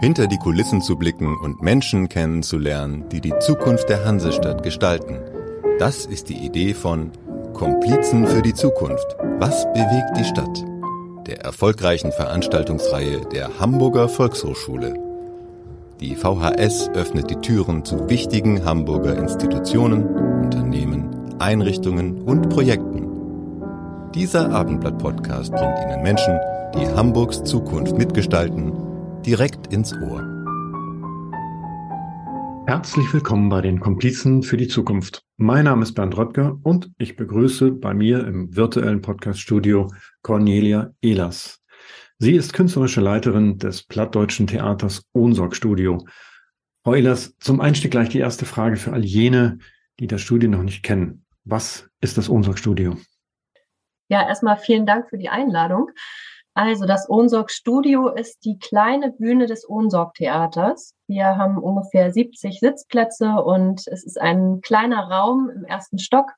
hinter 0.00 0.26
die 0.26 0.38
Kulissen 0.38 0.82
zu 0.82 0.96
blicken 0.96 1.36
und 1.38 1.62
Menschen 1.62 2.08
kennenzulernen, 2.08 3.08
die 3.10 3.20
die 3.20 3.34
Zukunft 3.40 3.88
der 3.88 4.04
Hansestadt 4.04 4.62
gestalten. 4.62 5.18
Das 5.78 6.06
ist 6.06 6.28
die 6.28 6.44
Idee 6.44 6.74
von 6.74 7.10
Komplizen 7.54 8.26
für 8.26 8.42
die 8.42 8.54
Zukunft. 8.54 9.16
Was 9.38 9.64
bewegt 9.72 10.16
die 10.18 10.24
Stadt? 10.24 10.64
Der 11.26 11.40
erfolgreichen 11.40 12.12
Veranstaltungsreihe 12.12 13.22
der 13.32 13.58
Hamburger 13.58 14.08
Volkshochschule. 14.08 14.94
Die 16.00 16.14
VHS 16.14 16.90
öffnet 16.90 17.30
die 17.30 17.36
Türen 17.36 17.84
zu 17.84 18.08
wichtigen 18.10 18.64
Hamburger 18.64 19.16
Institutionen, 19.16 20.06
Unternehmen, 20.44 21.08
Einrichtungen 21.38 22.20
und 22.22 22.50
Projekten. 22.50 23.08
Dieser 24.14 24.50
Abendblatt-Podcast 24.50 25.52
bringt 25.52 25.78
Ihnen 25.78 26.02
Menschen, 26.02 26.38
die 26.74 26.86
Hamburgs 26.86 27.42
Zukunft 27.44 27.96
mitgestalten 27.96 28.85
direkt 29.26 29.72
ins 29.72 29.92
Ohr. 29.92 30.22
Herzlich 32.68 33.12
willkommen 33.12 33.48
bei 33.48 33.60
den 33.60 33.80
Komplizen 33.80 34.44
für 34.44 34.56
die 34.56 34.68
Zukunft. 34.68 35.24
Mein 35.36 35.64
Name 35.64 35.82
ist 35.82 35.94
Bernd 35.94 36.16
Röttger 36.16 36.56
und 36.62 36.92
ich 36.96 37.16
begrüße 37.16 37.72
bei 37.72 37.92
mir 37.92 38.24
im 38.24 38.54
virtuellen 38.54 39.02
Podcaststudio 39.02 39.92
Cornelia 40.22 40.92
Ehlers. 41.02 41.60
Sie 42.18 42.36
ist 42.36 42.52
künstlerische 42.52 43.00
Leiterin 43.00 43.58
des 43.58 43.82
Plattdeutschen 43.82 44.46
Theaters 44.46 45.02
Ohnsorg 45.12 45.56
Studio. 45.56 46.06
Frau 46.84 46.94
Ehlers, 46.94 47.36
zum 47.38 47.60
Einstieg 47.60 47.90
gleich 47.90 48.10
die 48.10 48.20
erste 48.20 48.44
Frage 48.44 48.76
für 48.76 48.92
all 48.92 49.04
jene, 49.04 49.58
die 49.98 50.06
das 50.06 50.20
Studio 50.20 50.48
noch 50.48 50.62
nicht 50.62 50.84
kennen. 50.84 51.26
Was 51.42 51.90
ist 52.00 52.16
das 52.16 52.28
Ohnsorg 52.28 52.60
Studio? 52.60 52.96
Ja, 54.08 54.28
erstmal 54.28 54.56
vielen 54.56 54.86
Dank 54.86 55.08
für 55.10 55.18
die 55.18 55.28
Einladung. 55.28 55.90
Also 56.56 56.86
das 56.86 57.10
Ohnsorg 57.10 57.50
Studio 57.50 58.08
ist 58.08 58.46
die 58.46 58.58
kleine 58.58 59.12
Bühne 59.12 59.44
des 59.44 59.68
Ohnsorg 59.68 60.14
Theaters. 60.14 60.94
Wir 61.06 61.36
haben 61.36 61.58
ungefähr 61.58 62.10
70 62.10 62.60
Sitzplätze 62.60 63.42
und 63.44 63.86
es 63.86 64.02
ist 64.02 64.18
ein 64.18 64.62
kleiner 64.62 65.10
Raum 65.10 65.50
im 65.54 65.64
ersten 65.66 65.98
Stock. 65.98 66.30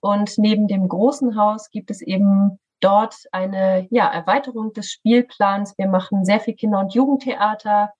Und 0.00 0.38
neben 0.38 0.66
dem 0.66 0.88
großen 0.88 1.36
Haus 1.36 1.68
gibt 1.68 1.90
es 1.90 2.00
eben 2.00 2.58
dort 2.80 3.14
eine 3.32 3.86
ja, 3.90 4.10
Erweiterung 4.10 4.72
des 4.72 4.90
Spielplans. 4.90 5.74
Wir 5.76 5.88
machen 5.88 6.24
sehr 6.24 6.40
viel 6.40 6.54
Kinder- 6.54 6.80
und 6.80 6.94
Jugendtheater. 6.94 7.92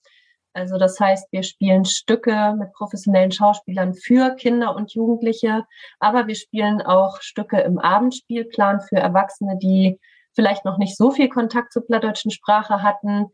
Also 0.54 0.78
das 0.78 0.98
heißt, 0.98 1.28
wir 1.30 1.42
spielen 1.42 1.84
Stücke 1.84 2.54
mit 2.58 2.72
professionellen 2.72 3.32
Schauspielern 3.32 3.92
für 3.92 4.34
Kinder 4.34 4.74
und 4.74 4.94
Jugendliche, 4.94 5.66
aber 5.98 6.26
wir 6.26 6.36
spielen 6.36 6.80
auch 6.80 7.20
Stücke 7.20 7.60
im 7.60 7.78
Abendspielplan 7.78 8.80
für 8.80 8.96
Erwachsene, 8.96 9.58
die 9.58 10.00
vielleicht 10.40 10.64
noch 10.64 10.78
nicht 10.78 10.96
so 10.96 11.10
viel 11.10 11.28
Kontakt 11.28 11.70
zur 11.70 11.84
plattdeutschen 11.84 12.30
Sprache 12.30 12.82
hatten, 12.82 13.26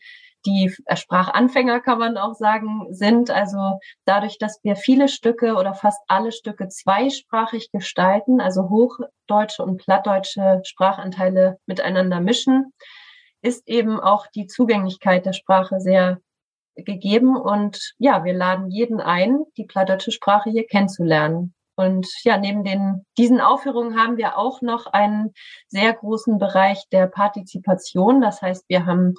die 0.45 0.75
äh, 0.87 0.97
Sprachanfänger 0.97 1.79
kann 1.79 2.01
man 2.01 2.17
auch 2.17 2.35
sagen, 2.35 2.89
sind. 2.91 3.31
Also 3.31 3.79
dadurch, 4.07 4.39
dass 4.39 4.59
wir 4.65 4.75
viele 4.75 5.07
Stücke 5.07 5.55
oder 5.55 5.73
fast 5.75 6.01
alle 6.09 6.33
Stücke 6.33 6.67
zweisprachig 6.67 7.71
gestalten, 7.71 8.41
also 8.41 8.71
hochdeutsche 8.71 9.63
und 9.63 9.77
plattdeutsche 9.77 10.63
Sprachanteile 10.65 11.59
miteinander 11.67 12.19
mischen, 12.21 12.73
ist 13.41 13.69
eben 13.69 14.01
auch 14.01 14.27
die 14.27 14.49
Zugänglichkeit 14.49 15.27
der 15.27 15.33
Sprache 15.33 15.79
sehr 15.79 16.19
gegeben. 16.75 17.37
Und 17.37 17.95
ja, 17.99 18.25
wir 18.25 18.35
laden 18.35 18.69
jeden 18.69 19.01
ein, 19.01 19.45
die 19.57 19.65
plattdeutsche 19.65 20.11
Sprache 20.11 20.51
hier 20.51 20.67
kennenzulernen. 20.67 21.55
Und 21.77 22.09
ja, 22.23 22.39
neben 22.39 22.65
den, 22.65 23.05
diesen 23.19 23.41
Aufführungen 23.41 24.01
haben 24.01 24.17
wir 24.17 24.39
auch 24.39 24.63
noch 24.63 24.87
einen 24.87 25.33
sehr 25.69 25.93
großen 25.93 26.39
Bereich 26.39 26.83
der 26.91 27.07
Partizipation. 27.07 28.23
Das 28.23 28.41
heißt, 28.41 28.65
wir 28.69 28.87
haben 28.87 29.15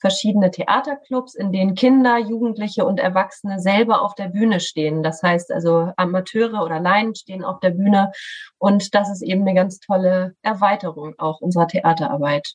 verschiedene 0.00 0.50
Theaterclubs, 0.50 1.34
in 1.34 1.52
denen 1.52 1.74
Kinder, 1.74 2.18
Jugendliche 2.18 2.86
und 2.86 2.98
Erwachsene 2.98 3.60
selber 3.60 4.02
auf 4.02 4.14
der 4.14 4.28
Bühne 4.28 4.60
stehen. 4.60 5.02
Das 5.02 5.22
heißt 5.22 5.52
also 5.52 5.92
Amateure 5.96 6.64
oder 6.64 6.80
Laien 6.80 7.14
stehen 7.14 7.44
auf 7.44 7.60
der 7.60 7.70
Bühne. 7.70 8.12
Und 8.58 8.94
das 8.94 9.10
ist 9.10 9.22
eben 9.22 9.42
eine 9.42 9.54
ganz 9.54 9.78
tolle 9.80 10.34
Erweiterung 10.42 11.14
auch 11.18 11.40
unserer 11.40 11.66
Theaterarbeit. 11.66 12.54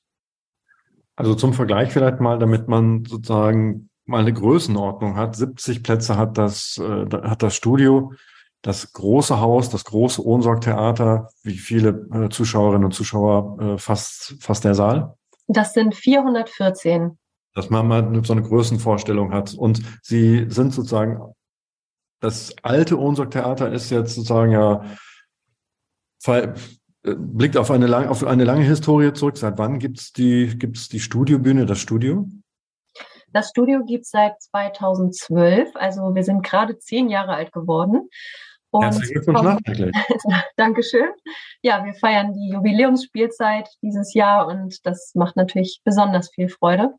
Also 1.16 1.36
zum 1.36 1.54
Vergleich 1.54 1.92
vielleicht 1.92 2.20
mal, 2.20 2.40
damit 2.40 2.68
man 2.68 3.06
sozusagen 3.06 3.90
mal 4.06 4.22
eine 4.22 4.34
Größenordnung 4.34 5.16
hat. 5.16 5.36
70 5.36 5.84
Plätze 5.84 6.18
hat 6.18 6.38
das, 6.38 6.78
äh, 6.78 7.06
hat 7.24 7.44
das 7.44 7.56
Studio 7.56 8.14
das 8.64 8.94
große 8.94 9.40
Haus, 9.40 9.70
das 9.70 9.84
große 9.84 10.26
Ohnsorg-Theater, 10.26 11.30
wie 11.44 11.58
viele 11.58 12.08
äh, 12.14 12.30
Zuschauerinnen 12.30 12.86
und 12.86 12.94
Zuschauer 12.94 13.60
äh, 13.62 13.78
fast, 13.78 14.38
fast 14.40 14.64
der 14.64 14.74
Saal? 14.74 15.16
Das 15.48 15.74
sind 15.74 15.94
414. 15.94 17.18
Dass 17.54 17.70
man 17.70 17.88
mal 17.88 18.24
so 18.24 18.34
eine 18.34 18.42
Größenvorstellung 18.42 19.34
hat. 19.34 19.54
Und 19.54 19.82
Sie 20.02 20.50
sind 20.50 20.74
sozusagen, 20.74 21.20
das 22.22 22.56
alte 22.64 22.98
Ohnsorg-Theater 22.98 23.72
ist 23.72 23.90
jetzt 23.90 24.16
sozusagen 24.16 24.54
ja, 24.54 24.86
äh, 26.26 26.54
blickt 27.04 27.58
auf 27.58 27.70
eine, 27.70 27.86
lang, 27.86 28.08
auf 28.08 28.24
eine 28.24 28.46
lange 28.46 28.64
Historie 28.64 29.12
zurück. 29.12 29.36
Seit 29.38 29.58
wann 29.58 29.78
gibt's 29.78 30.14
die, 30.14 30.58
gibt's 30.58 30.88
die 30.88 31.02
Studiobühne, 31.02 31.66
das 31.66 31.80
Studio? 31.80 32.30
Das 33.34 33.50
Studio 33.50 33.84
gibt 33.84 34.06
es 34.06 34.12
seit 34.12 34.42
2012, 34.42 35.72
also 35.74 36.14
wir 36.14 36.24
sind 36.24 36.44
gerade 36.44 36.78
zehn 36.78 37.10
Jahre 37.10 37.34
alt 37.34 37.52
geworden. 37.52 38.08
Und 38.74 38.84
Herzlichen 38.86 39.14
Glückwunsch 39.14 39.42
nachträglich. 39.44 39.96
Dankeschön. 40.58 41.10
Ja, 41.62 41.86
wir 41.86 41.94
feiern 41.94 42.34
die 42.34 42.50
Jubiläumsspielzeit 42.50 43.70
dieses 43.84 44.16
Jahr 44.16 44.48
und 44.48 44.84
das 44.84 45.12
macht 45.14 45.36
natürlich 45.36 45.82
besonders 45.84 46.32
viel 46.32 46.50
Freude. 46.50 46.92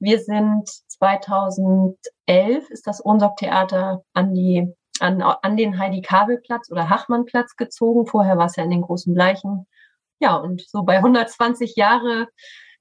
Wir 0.00 0.18
sind 0.18 0.68
2011 0.88 2.68
ist 2.68 2.88
das 2.88 3.04
Ohnsorg 3.04 3.36
Theater 3.36 4.02
an 4.12 4.34
die 4.34 4.66
an, 4.98 5.22
an 5.22 5.56
den 5.56 5.78
Heidi-Kabel-Platz 5.78 6.70
oder 6.72 6.90
Hachmann-Platz 6.90 7.54
gezogen. 7.54 8.06
Vorher 8.06 8.36
war 8.36 8.46
es 8.46 8.56
ja 8.56 8.64
in 8.64 8.70
den 8.70 8.82
großen 8.82 9.14
Bleichen. 9.14 9.66
Ja, 10.18 10.34
und 10.34 10.68
so 10.68 10.82
bei 10.82 10.96
120 10.96 11.76
Jahre, 11.76 12.26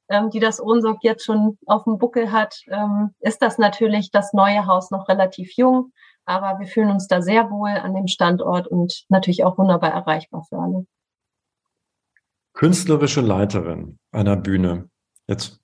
ähm, 0.09 0.31
die 0.31 0.39
das 0.39 0.59
Ohnsorg 0.59 1.03
jetzt 1.03 1.23
schon 1.23 1.59
auf 1.67 1.83
dem 1.83 1.99
Buckel 1.99 2.31
hat, 2.31 2.55
ähm, 2.67 3.13
ist 3.19 3.43
das 3.43 3.59
natürlich 3.59 4.09
das 4.09 4.33
neue 4.33 4.65
Haus 4.65 4.89
noch 4.89 5.07
relativ 5.07 5.55
jung. 5.55 5.91
Aber 6.25 6.59
wir 6.59 6.67
fühlen 6.67 6.89
uns 6.89 7.07
da 7.07 7.21
sehr 7.21 7.49
wohl 7.49 7.69
an 7.69 7.93
dem 7.93 8.07
Standort 8.07 8.67
und 8.67 9.05
natürlich 9.09 9.43
auch 9.43 9.57
wunderbar 9.57 9.91
erreichbar 9.91 10.45
für 10.47 10.57
alle. 10.57 10.85
Künstlerische 12.53 13.21
Leiterin 13.21 13.97
einer 14.11 14.37
Bühne. 14.37 14.89
Jetzt, 15.27 15.59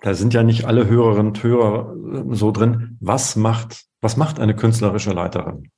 da 0.00 0.14
sind 0.14 0.32
ja 0.32 0.42
nicht 0.42 0.64
alle 0.64 0.86
Hörerinnen 0.86 1.28
und 1.28 1.42
Hörer 1.42 1.94
äh, 2.30 2.34
so 2.34 2.50
drin. 2.50 2.96
Was 3.00 3.36
macht, 3.36 3.84
was 4.00 4.16
macht 4.16 4.38
eine 4.38 4.54
künstlerische 4.54 5.12
Leiterin? 5.12 5.70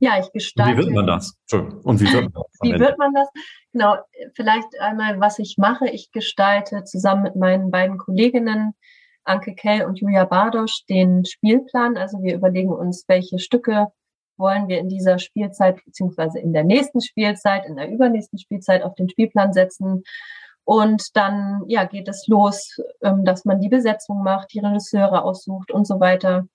Ja, 0.00 0.18
ich 0.18 0.32
gestalte. 0.32 0.72
Wie 0.72 0.78
wird 0.78 0.94
man 0.94 1.06
das? 1.06 1.36
Und 1.52 2.00
wie 2.00 2.10
wird 2.10 2.24
man 2.24 2.32
das? 2.32 2.58
wie 2.62 2.78
wird 2.78 2.98
man 2.98 3.12
das? 3.12 3.28
Genau, 3.72 3.96
vielleicht 4.34 4.68
einmal, 4.80 5.20
was 5.20 5.38
ich 5.38 5.56
mache. 5.58 5.88
Ich 5.88 6.10
gestalte 6.10 6.84
zusammen 6.84 7.22
mit 7.22 7.36
meinen 7.36 7.70
beiden 7.70 7.98
Kolleginnen 7.98 8.74
Anke 9.24 9.54
Kell 9.54 9.84
und 9.86 10.00
Julia 10.00 10.24
Bardosch 10.24 10.84
den 10.88 11.24
Spielplan. 11.24 11.96
Also 11.96 12.22
wir 12.22 12.34
überlegen 12.34 12.72
uns, 12.72 13.04
welche 13.08 13.38
Stücke 13.38 13.88
wollen 14.36 14.68
wir 14.68 14.78
in 14.78 14.88
dieser 14.88 15.18
Spielzeit 15.18 15.84
beziehungsweise 15.84 16.38
in 16.40 16.52
der 16.52 16.64
nächsten 16.64 17.00
Spielzeit, 17.00 17.66
in 17.66 17.76
der 17.76 17.90
übernächsten 17.90 18.38
Spielzeit 18.38 18.82
auf 18.82 18.94
den 18.94 19.08
Spielplan 19.08 19.52
setzen. 19.52 20.02
Und 20.64 21.14
dann 21.16 21.62
ja, 21.66 21.84
geht 21.84 22.08
es 22.08 22.26
los, 22.26 22.78
ähm, 23.02 23.24
dass 23.24 23.44
man 23.44 23.60
die 23.60 23.68
Besetzung 23.68 24.22
macht, 24.22 24.52
die 24.54 24.60
Regisseure 24.60 25.22
aussucht 25.22 25.70
und 25.70 25.86
so 25.86 26.00
weiter. 26.00 26.46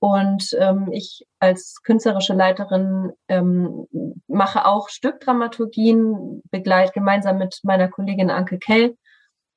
Und 0.00 0.56
ähm, 0.58 0.88
ich 0.90 1.24
als 1.38 1.80
künstlerische 1.84 2.34
Leiterin 2.34 3.12
ähm, 3.28 3.86
mache 4.26 4.66
auch 4.66 4.88
Stückdramaturgien, 4.88 6.42
begleite 6.50 6.92
gemeinsam 6.92 7.38
mit 7.38 7.60
meiner 7.62 7.86
Kollegin 7.88 8.28
Anke 8.28 8.58
Kell 8.58 8.96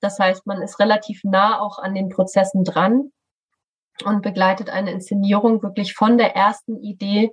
das 0.05 0.19
heißt, 0.19 0.45
man 0.45 0.61
ist 0.61 0.79
relativ 0.79 1.21
nah 1.23 1.59
auch 1.59 1.79
an 1.79 1.95
den 1.95 2.09
Prozessen 2.09 2.63
dran 2.63 3.11
und 4.05 4.22
begleitet 4.22 4.69
eine 4.69 4.91
Inszenierung 4.91 5.63
wirklich 5.63 5.96
von 5.96 6.19
der 6.19 6.35
ersten 6.35 6.78
Idee 6.78 7.31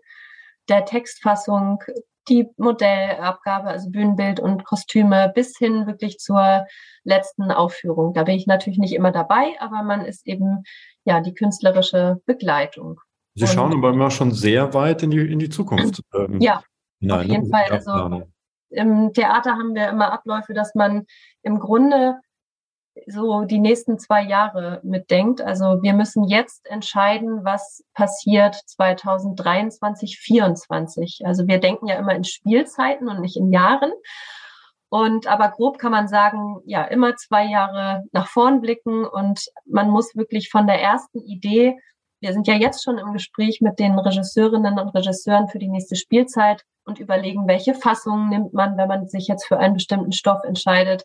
der 0.70 0.86
Textfassung, 0.86 1.82
die 2.30 2.48
Modellabgabe, 2.56 3.68
also 3.68 3.90
Bühnenbild 3.90 4.40
und 4.40 4.64
Kostüme 4.64 5.30
bis 5.34 5.58
hin 5.58 5.86
wirklich 5.86 6.18
zur 6.18 6.64
letzten 7.04 7.50
Aufführung. 7.50 8.14
Da 8.14 8.22
bin 8.22 8.36
ich 8.36 8.46
natürlich 8.46 8.78
nicht 8.78 8.94
immer 8.94 9.12
dabei, 9.12 9.54
aber 9.60 9.82
man 9.82 10.06
ist 10.06 10.26
eben 10.26 10.62
ja 11.04 11.20
die 11.20 11.34
künstlerische 11.34 12.22
Begleitung. 12.24 13.00
Sie 13.34 13.46
schauen 13.46 13.72
aber 13.72 13.90
immer 13.90 14.10
schon 14.10 14.30
sehr 14.32 14.72
weit 14.72 15.02
in 15.02 15.10
die, 15.10 15.30
in 15.30 15.38
die 15.38 15.50
Zukunft. 15.50 16.00
Ähm, 16.14 16.40
ja, 16.40 16.62
nein, 17.00 17.20
auf 17.20 17.26
jeden 17.26 17.50
Fall. 17.50 17.64
Also 17.70 18.22
im 18.70 19.12
Theater 19.12 19.52
haben 19.52 19.74
wir 19.74 19.88
immer 19.88 20.12
Abläufe, 20.12 20.54
dass 20.54 20.74
man 20.74 21.06
im 21.42 21.58
Grunde 21.58 22.16
so 23.06 23.44
die 23.44 23.58
nächsten 23.58 23.98
zwei 23.98 24.22
Jahre 24.22 24.80
mitdenkt. 24.82 25.40
Also 25.40 25.82
wir 25.82 25.94
müssen 25.94 26.24
jetzt 26.24 26.68
entscheiden, 26.68 27.44
was 27.44 27.82
passiert 27.94 28.54
2023, 28.66 30.18
2024. 30.18 31.22
Also 31.24 31.46
wir 31.46 31.58
denken 31.58 31.86
ja 31.88 31.96
immer 31.96 32.14
in 32.14 32.24
Spielzeiten 32.24 33.08
und 33.08 33.20
nicht 33.20 33.36
in 33.36 33.52
Jahren. 33.52 33.92
Und 34.88 35.26
aber 35.26 35.50
grob 35.50 35.78
kann 35.78 35.92
man 35.92 36.06
sagen, 36.06 36.60
ja, 36.66 36.84
immer 36.84 37.16
zwei 37.16 37.46
Jahre 37.46 38.04
nach 38.12 38.28
vorn 38.28 38.60
blicken 38.60 39.06
und 39.06 39.40
man 39.64 39.88
muss 39.88 40.14
wirklich 40.14 40.50
von 40.50 40.66
der 40.66 40.82
ersten 40.82 41.20
Idee, 41.20 41.78
wir 42.20 42.34
sind 42.34 42.46
ja 42.46 42.54
jetzt 42.54 42.84
schon 42.84 42.98
im 42.98 43.12
Gespräch 43.14 43.60
mit 43.62 43.78
den 43.78 43.98
Regisseurinnen 43.98 44.78
und 44.78 44.90
Regisseuren 44.90 45.48
für 45.48 45.58
die 45.58 45.70
nächste 45.70 45.96
Spielzeit 45.96 46.62
und 46.84 47.00
überlegen, 47.00 47.48
welche 47.48 47.74
Fassungen 47.74 48.28
nimmt 48.28 48.52
man, 48.52 48.76
wenn 48.76 48.86
man 48.86 49.08
sich 49.08 49.28
jetzt 49.28 49.46
für 49.46 49.58
einen 49.58 49.74
bestimmten 49.74 50.12
Stoff 50.12 50.44
entscheidet 50.44 51.04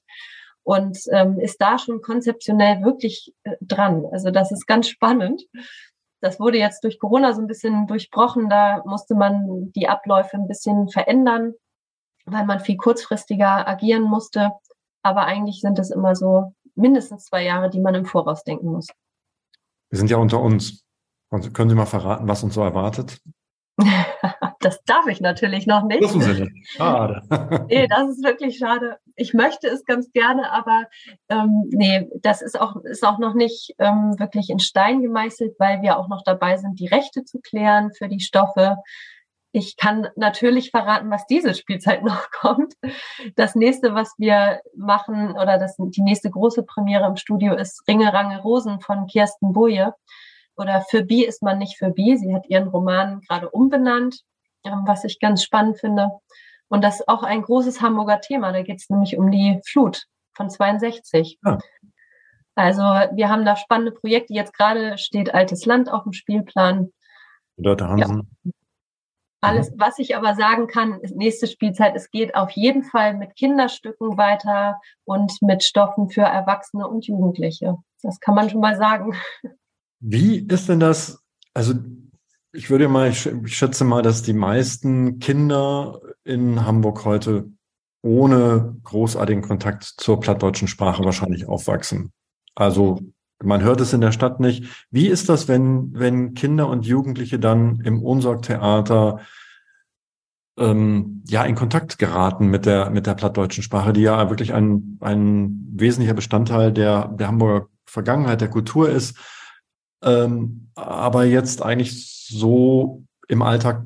und 0.68 0.98
ähm, 1.12 1.40
ist 1.40 1.62
da 1.62 1.78
schon 1.80 2.02
konzeptionell 2.02 2.84
wirklich 2.84 3.34
äh, 3.44 3.56
dran. 3.62 4.06
Also 4.12 4.32
das 4.32 4.52
ist 4.52 4.68
ganz 4.68 4.88
spannend. 4.90 5.44
Das 6.22 6.40
wurde 6.40 6.58
jetzt 6.58 6.84
durch 6.84 7.00
Corona 7.00 7.34
so 7.34 7.42
ein 7.42 7.48
bisschen 7.48 7.88
durchbrochen. 7.88 8.50
Da 8.50 8.84
musste 8.86 9.16
man 9.16 9.72
die 9.74 9.88
Abläufe 9.88 10.36
ein 10.36 10.48
bisschen 10.48 10.90
verändern 10.90 11.54
weil 12.28 12.46
man 12.46 12.60
viel 12.60 12.78
kurzfristiger 12.78 13.68
agieren 13.68 14.04
musste. 14.04 14.52
Aber 15.02 15.26
eigentlich 15.26 15.62
sind 15.62 15.80
es 15.80 15.90
immer 15.90 16.16
so 16.16 16.54
mindestens 16.76 17.26
zwei 17.26 17.44
Jahre, 17.44 17.70
die 17.70 17.80
man 17.80 17.96
im 17.96 18.06
Voraus 18.06 18.44
denken 18.44 18.68
muss. 18.68 18.88
Wir 19.90 19.98
sind 19.98 20.12
ja 20.12 20.18
unter 20.18 20.42
uns. 20.42 20.84
Und 21.30 21.54
können 21.54 21.70
Sie 21.70 21.76
mal 21.76 21.86
verraten, 21.86 22.28
was 22.28 22.44
uns 22.44 22.54
so 22.54 22.62
erwartet? 22.62 23.20
das 24.60 24.84
darf 24.84 25.08
ich 25.08 25.22
natürlich 25.22 25.68
noch 25.68 25.84
nicht. 25.84 26.02
Dürfen 26.02 26.22
Sie 26.22 26.42
nicht. 26.44 26.68
Schade. 26.70 27.22
nee, 27.70 27.88
das 27.88 28.10
ist 28.10 28.24
wirklich 28.24 28.58
schade. 28.58 28.98
Ich 29.16 29.34
möchte 29.34 29.68
es 29.68 29.86
ganz 29.86 30.12
gerne, 30.12 30.52
aber 30.52 30.86
ähm, 31.30 31.66
nee, 31.70 32.10
das 32.22 32.42
ist 32.42 32.60
auch, 32.60 32.76
ist 32.84 33.06
auch 33.06 33.20
noch 33.20 33.34
nicht 33.34 33.76
ähm, 33.80 34.18
wirklich 34.20 34.50
in 34.50 34.60
Stein 34.60 35.02
gemeißelt, 35.02 35.56
weil 35.60 35.82
wir 35.82 35.98
auch 35.98 36.08
noch 36.08 36.24
dabei 36.24 36.58
sind, 36.58 36.80
die 36.80 36.88
Rechte 36.88 37.24
zu 37.24 37.40
klären 37.40 37.92
für 37.98 38.08
die 38.08 38.20
Stoffe. 38.20 38.78
Ich 39.52 39.78
kann 39.78 40.08
natürlich 40.16 40.72
verraten, 40.72 41.10
was 41.10 41.26
diese 41.26 41.56
Spielzeit 41.56 42.04
noch 42.04 42.30
kommt. 42.32 42.74
Das 43.36 43.56
nächste, 43.56 43.94
was 43.94 44.14
wir 44.18 44.62
machen, 44.76 45.32
oder 45.32 45.58
das, 45.58 45.76
die 45.78 46.02
nächste 46.02 46.30
große 46.30 46.64
Premiere 46.64 47.08
im 47.08 47.16
Studio 47.16 47.56
ist 47.56 47.84
Ringe, 47.88 48.14
Range, 48.14 48.42
Rosen 48.42 48.82
von 48.82 49.08
Kirsten 49.08 49.54
Boje. 49.54 49.94
Oder 50.58 50.82
Für 50.82 51.04
Bi 51.04 51.24
ist 51.24 51.44
man 51.44 51.60
nicht 51.60 51.78
für 51.78 51.92
Bi. 51.92 52.18
Sie 52.18 52.34
hat 52.34 52.50
ihren 52.50 52.68
Roman 52.68 53.22
gerade 53.22 53.50
umbenannt, 53.50 54.24
was 54.86 55.04
ich 55.04 55.20
ganz 55.20 55.44
spannend 55.44 55.80
finde. 55.80 56.10
Und 56.70 56.84
das 56.84 57.00
ist 57.00 57.08
auch 57.08 57.24
ein 57.24 57.42
großes 57.42 57.82
Hamburger 57.82 58.20
Thema. 58.20 58.52
Da 58.52 58.62
geht 58.62 58.82
es 58.82 58.90
nämlich 58.90 59.18
um 59.18 59.32
die 59.32 59.62
Flut 59.66 60.06
von 60.36 60.50
62. 60.50 61.40
Ja. 61.46 61.58
Also 62.56 62.82
wir 62.82 63.30
haben 63.30 63.46
da 63.46 63.56
spannende 63.56 63.92
Projekte. 63.92 64.34
Jetzt 64.34 64.54
gerade 64.54 64.98
steht 64.98 65.34
Altes 65.34 65.66
Land 65.66 65.92
auf 65.92 66.04
dem 66.04 66.14
Spielplan. 66.14 66.90
Leute 67.58 67.88
Hansen. 67.88 68.30
Ja. 68.44 68.52
Alles, 69.42 69.72
mhm. 69.72 69.76
was 69.78 70.00
ich 70.00 70.16
aber 70.16 70.36
sagen 70.36 70.68
kann, 70.68 71.00
ist 71.02 71.16
nächste 71.16 71.48
Spielzeit, 71.48 71.96
es 71.96 72.10
geht 72.10 72.36
auf 72.36 72.50
jeden 72.52 72.84
Fall 72.84 73.14
mit 73.14 73.36
Kinderstücken 73.36 74.18
weiter 74.18 74.80
und 75.06 75.32
mit 75.42 75.64
Stoffen 75.64 76.10
für 76.10 76.22
Erwachsene 76.22 76.88
und 76.88 77.06
Jugendliche. 77.06 77.76
Das 78.02 78.20
kann 78.20 78.36
man 78.36 78.50
schon 78.50 78.62
mal 78.62 78.76
sagen. 78.76 79.16
Wie 80.00 80.40
ist 80.48 80.70
denn 80.70 80.80
das? 80.80 81.24
Also 81.54 81.74
ich 82.58 82.72
würde 82.72 82.88
mal, 82.88 83.10
ich 83.12 83.30
schätze 83.46 83.86
mal, 83.86 84.02
dass 84.02 84.24
die 84.24 84.34
meisten 84.34 85.20
Kinder 85.20 86.02
in 86.24 86.66
Hamburg 86.66 87.06
heute 87.06 87.52
ohne 88.02 88.76
großartigen 88.84 89.44
Kontakt 89.44 89.84
zur 89.84 90.20
plattdeutschen 90.20 90.68
Sprache 90.68 91.06
wahrscheinlich 91.06 91.48
aufwachsen. 91.48 92.12
Also 92.56 93.00
man 93.44 93.62
hört 93.62 93.80
es 93.80 93.94
in 93.94 94.02
der 94.02 94.12
Stadt 94.12 94.40
nicht. 94.40 94.88
Wie 94.90 95.08
ist 95.08 95.30
das, 95.30 95.48
wenn, 95.48 95.92
wenn 95.94 96.34
Kinder 96.34 96.68
und 96.68 96.88
Jugendliche 96.88 97.38
dann 97.38 97.80
im 97.82 98.02
Unsorgtheater 98.02 99.20
ähm, 100.58 101.24
ja 101.28 101.44
in 101.44 101.54
Kontakt 101.54 102.00
geraten 102.00 102.48
mit 102.48 102.66
der, 102.66 102.90
mit 102.90 103.06
der 103.06 103.14
plattdeutschen 103.14 103.62
Sprache, 103.62 103.94
die 103.94 104.02
ja 104.02 104.32
wirklich 104.32 104.56
ein, 104.56 104.98
ein 105.02 105.68
wesentlicher 105.74 106.16
Bestandteil 106.16 106.74
der, 106.74 107.10
der 107.10 107.28
Hamburger 107.28 107.68
Vergangenheit, 107.86 108.42
der 108.42 108.50
Kultur 108.50 108.90
ist, 108.90 109.16
ähm, 110.04 110.70
aber 110.76 111.26
jetzt 111.26 111.62
eigentlich 111.62 112.28
so 112.28 113.04
im 113.28 113.42
Alltag 113.42 113.84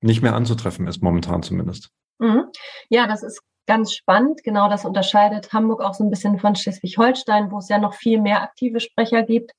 nicht 0.00 0.22
mehr 0.22 0.34
anzutreffen 0.34 0.86
ist, 0.86 1.02
momentan 1.02 1.42
zumindest. 1.42 1.90
Mhm. 2.18 2.44
Ja, 2.88 3.06
das 3.06 3.22
ist 3.22 3.42
ganz 3.66 3.92
spannend. 3.92 4.42
Genau 4.42 4.68
das 4.68 4.84
unterscheidet 4.84 5.52
Hamburg 5.52 5.82
auch 5.82 5.94
so 5.94 6.02
ein 6.02 6.10
bisschen 6.10 6.38
von 6.38 6.56
Schleswig-Holstein, 6.56 7.50
wo 7.50 7.58
es 7.58 7.68
ja 7.68 7.78
noch 7.78 7.94
viel 7.94 8.20
mehr 8.20 8.42
aktive 8.42 8.80
Sprecher 8.80 9.22
gibt. 9.22 9.52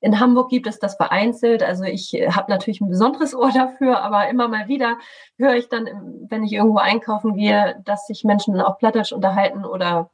In 0.00 0.18
Hamburg 0.18 0.50
gibt 0.50 0.66
es 0.66 0.78
das 0.78 0.96
vereinzelt. 0.96 1.62
Also 1.62 1.84
ich 1.84 2.14
äh, 2.14 2.30
habe 2.30 2.50
natürlich 2.50 2.80
ein 2.80 2.88
besonderes 2.88 3.34
Ohr 3.34 3.52
dafür, 3.52 4.00
aber 4.00 4.28
immer 4.28 4.48
mal 4.48 4.68
wieder 4.68 4.98
höre 5.38 5.54
ich 5.54 5.68
dann, 5.68 5.86
wenn 6.28 6.44
ich 6.44 6.52
irgendwo 6.52 6.78
einkaufen 6.78 7.36
gehe, 7.36 7.80
dass 7.84 8.06
sich 8.06 8.24
Menschen 8.24 8.60
auf 8.60 8.78
Plattdeutsch 8.78 9.12
unterhalten 9.12 9.64
oder 9.64 10.10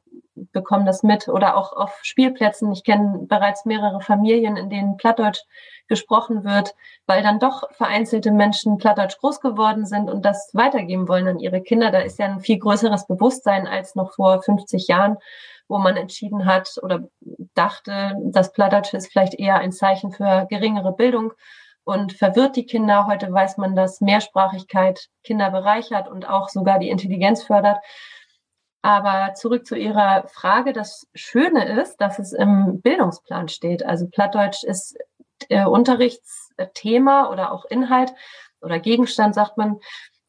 bekommen 0.52 0.86
das 0.86 1.02
mit 1.02 1.28
oder 1.28 1.56
auch 1.56 1.72
auf 1.72 1.98
Spielplätzen. 2.02 2.72
Ich 2.72 2.84
kenne 2.84 3.20
bereits 3.22 3.64
mehrere 3.64 4.00
Familien, 4.00 4.56
in 4.56 4.70
denen 4.70 4.96
Plattdeutsch 4.96 5.42
gesprochen 5.88 6.44
wird, 6.44 6.74
weil 7.06 7.22
dann 7.22 7.38
doch 7.38 7.70
vereinzelte 7.72 8.30
Menschen 8.30 8.78
Plattdeutsch 8.78 9.18
groß 9.18 9.40
geworden 9.40 9.86
sind 9.86 10.10
und 10.10 10.24
das 10.24 10.50
weitergeben 10.52 11.08
wollen 11.08 11.28
an 11.28 11.38
ihre 11.40 11.62
Kinder. 11.62 11.90
Da 11.90 12.00
ist 12.00 12.18
ja 12.18 12.26
ein 12.26 12.40
viel 12.40 12.58
größeres 12.58 13.06
Bewusstsein 13.06 13.66
als 13.66 13.94
noch 13.94 14.14
vor 14.14 14.42
50 14.42 14.88
Jahren, 14.88 15.16
wo 15.66 15.78
man 15.78 15.96
entschieden 15.96 16.46
hat 16.46 16.78
oder 16.82 17.08
dachte, 17.54 18.16
das 18.24 18.52
Plattdeutsch 18.52 18.94
ist 18.94 19.10
vielleicht 19.10 19.34
eher 19.34 19.56
ein 19.56 19.72
Zeichen 19.72 20.12
für 20.12 20.46
geringere 20.48 20.92
Bildung 20.92 21.32
und 21.84 22.12
verwirrt 22.12 22.56
die 22.56 22.66
Kinder. 22.66 23.06
Heute 23.06 23.32
weiß 23.32 23.56
man, 23.56 23.74
dass 23.74 24.02
Mehrsprachigkeit 24.02 25.08
Kinder 25.24 25.50
bereichert 25.50 26.06
und 26.06 26.28
auch 26.28 26.50
sogar 26.50 26.78
die 26.78 26.90
Intelligenz 26.90 27.42
fördert. 27.42 27.78
Aber 28.88 29.34
zurück 29.34 29.66
zu 29.66 29.76
Ihrer 29.76 30.26
Frage. 30.28 30.72
Das 30.72 31.06
Schöne 31.14 31.78
ist, 31.78 31.98
dass 31.98 32.18
es 32.18 32.32
im 32.32 32.80
Bildungsplan 32.80 33.48
steht. 33.48 33.84
Also 33.84 34.06
Plattdeutsch 34.08 34.64
ist 34.64 34.96
äh, 35.50 35.66
Unterrichtsthema 35.66 37.28
oder 37.30 37.52
auch 37.52 37.66
Inhalt 37.66 38.14
oder 38.62 38.78
Gegenstand, 38.78 39.34
sagt 39.34 39.58
man. 39.58 39.78